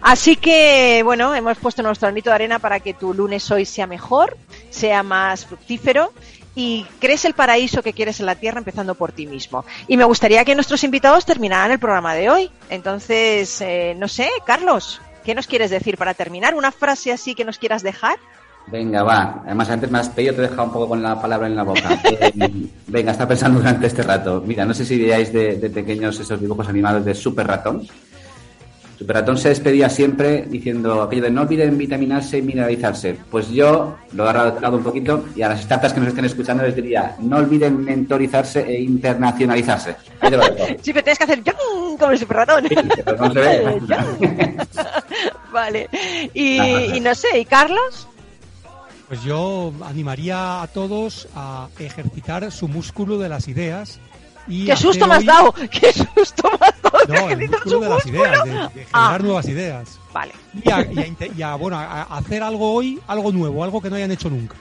[0.00, 3.86] Así que, bueno, hemos puesto nuestro granito de arena para que tu lunes hoy sea
[3.86, 4.36] mejor,
[4.70, 6.12] sea más fructífero
[6.54, 9.64] y crees el paraíso que quieres en la tierra empezando por ti mismo.
[9.88, 12.50] Y me gustaría que nuestros invitados terminaran el programa de hoy.
[12.68, 16.54] Entonces, eh, no sé, Carlos, ¿qué nos quieres decir para terminar?
[16.54, 18.18] ¿Una frase así que nos quieras dejar?
[18.68, 19.42] Venga, va.
[19.44, 21.62] Además, antes me has pedido, te he dejado un poco con la palabra en la
[21.62, 22.00] boca.
[22.12, 22.32] Eh,
[22.86, 24.42] venga, está pensando durante este rato.
[24.46, 27.86] Mira, no sé si veáis de, de pequeños esos dibujos animados de Super Ratón.
[29.02, 33.16] Superratón se despedía siempre diciendo aquello de no olviden vitaminarse y mineralizarse.
[33.32, 36.62] Pues yo lo he agarrado un poquito y a las startups que nos estén escuchando
[36.62, 39.96] les diría no olviden mentorizarse e internacionalizarse.
[40.20, 40.66] Ahí te lo dejo.
[40.82, 41.42] Sí, pero tienes que hacer
[41.98, 42.68] como el super ratón.
[42.68, 43.80] Sí, pero no se ve.
[45.52, 45.88] vale.
[46.32, 46.58] Y,
[46.96, 48.06] y no sé, ¿y Carlos?
[49.12, 54.00] Pues yo animaría a todos a ejercitar su músculo de las ideas.
[54.48, 55.52] Y ¡Qué susto me has dado!
[55.70, 56.98] ¡Qué susto me has dado!
[57.08, 58.24] No, ¿Qué el músculo de las músculo?
[58.24, 59.18] ideas, de, de generar Ah.
[59.18, 59.98] nuevas ideas.
[60.14, 60.32] Vale.
[60.64, 63.90] Y a, y a y a, bueno, a hacer algo hoy, algo nuevo, algo que
[63.90, 64.56] no hayan hecho nunca.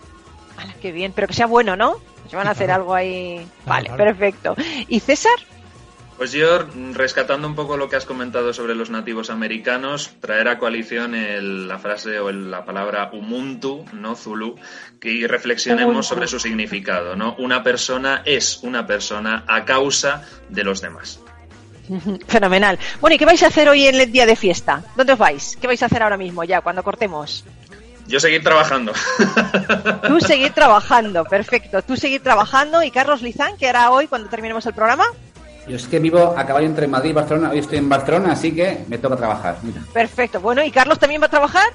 [0.82, 1.96] Qué bien, pero que sea bueno, ¿no?
[2.30, 2.82] Se van a Sí, hacer claro.
[2.82, 3.48] algo ahí.
[3.66, 4.04] vale, claro.
[4.04, 4.56] perfecto.
[4.90, 5.32] ¿Y César?
[6.22, 6.60] Pues yo,
[6.94, 11.68] rescatando un poco lo que has comentado sobre los nativos americanos, traer a coalición el-
[11.68, 14.56] la frase o el- la palabra Umuntu, no Zulu,
[15.00, 17.34] que reflexionemos sobre su significado, ¿no?
[17.40, 21.20] Una persona es una persona a causa de los demás.
[22.28, 22.78] Fenomenal.
[23.00, 24.84] Bueno, ¿y qué vais a hacer hoy en el día de fiesta?
[24.96, 25.58] ¿Dónde os vais?
[25.60, 27.44] ¿Qué vais a hacer ahora mismo, ya, cuando cortemos?
[28.06, 28.94] Yo seguir trabajando.
[30.08, 31.82] Tú seguir trabajando, perfecto.
[31.82, 32.84] Tú seguir trabajando.
[32.84, 35.06] ¿Y Carlos Lizán, qué hará hoy cuando terminemos el programa?
[35.68, 37.52] Yo es que vivo a caballo entre Madrid y Barcelona.
[37.52, 39.58] Hoy estoy en Barcelona, así que me toca trabajar.
[39.62, 39.82] Mira.
[39.94, 40.40] Perfecto.
[40.42, 41.68] Bueno, ¿y Carlos también va a trabajar?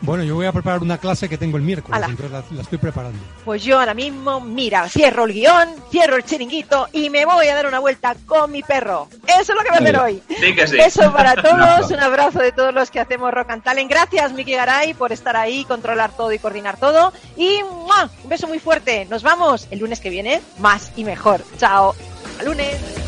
[0.00, 2.78] Bueno, yo voy a preparar una clase que tengo el miércoles, entonces la, la estoy
[2.78, 3.18] preparando.
[3.44, 7.54] Pues yo ahora mismo, mira, cierro el guion, cierro el chiringuito y me voy a
[7.56, 9.08] dar una vuelta con mi perro.
[9.26, 10.22] Eso es lo que voy a hacer hoy.
[10.28, 10.76] Sí que sí.
[10.76, 13.90] Beso para todos, un abrazo de todos los que hacemos Rock and Talent.
[13.90, 17.12] Gracias, Miki Garay, por estar ahí, controlar todo y coordinar todo.
[17.36, 18.08] Y ¡mua!
[18.22, 19.04] un beso muy fuerte.
[19.06, 21.42] Nos vamos el lunes que viene, más y mejor.
[21.58, 21.96] Chao.
[22.24, 23.07] Hasta lunes.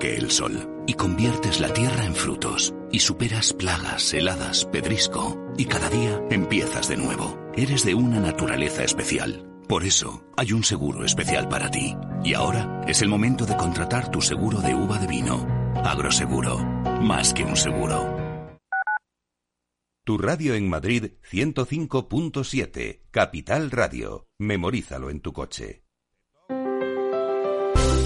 [0.00, 5.66] Que el sol y conviertes la tierra en frutos y superas plagas, heladas, pedrisco y
[5.66, 7.38] cada día empiezas de nuevo.
[7.54, 9.46] Eres de una naturaleza especial.
[9.68, 11.94] Por eso hay un seguro especial para ti.
[12.24, 15.46] Y ahora es el momento de contratar tu seguro de uva de vino.
[15.84, 16.58] Agroseguro.
[17.02, 18.16] Más que un seguro.
[20.04, 24.26] Tu radio en Madrid 105.7, Capital Radio.
[24.38, 25.84] Memorízalo en tu coche.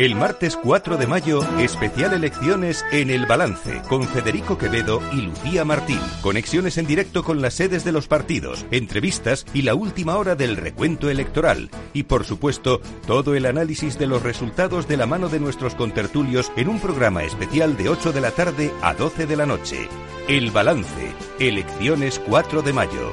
[0.00, 5.66] El martes 4 de mayo, especial elecciones en El Balance, con Federico Quevedo y Lucía
[5.66, 6.00] Martín.
[6.22, 10.56] Conexiones en directo con las sedes de los partidos, entrevistas y la última hora del
[10.56, 11.68] recuento electoral.
[11.92, 16.50] Y por supuesto, todo el análisis de los resultados de la mano de nuestros contertulios
[16.56, 19.86] en un programa especial de 8 de la tarde a 12 de la noche.
[20.28, 23.12] El Balance, elecciones 4 de mayo.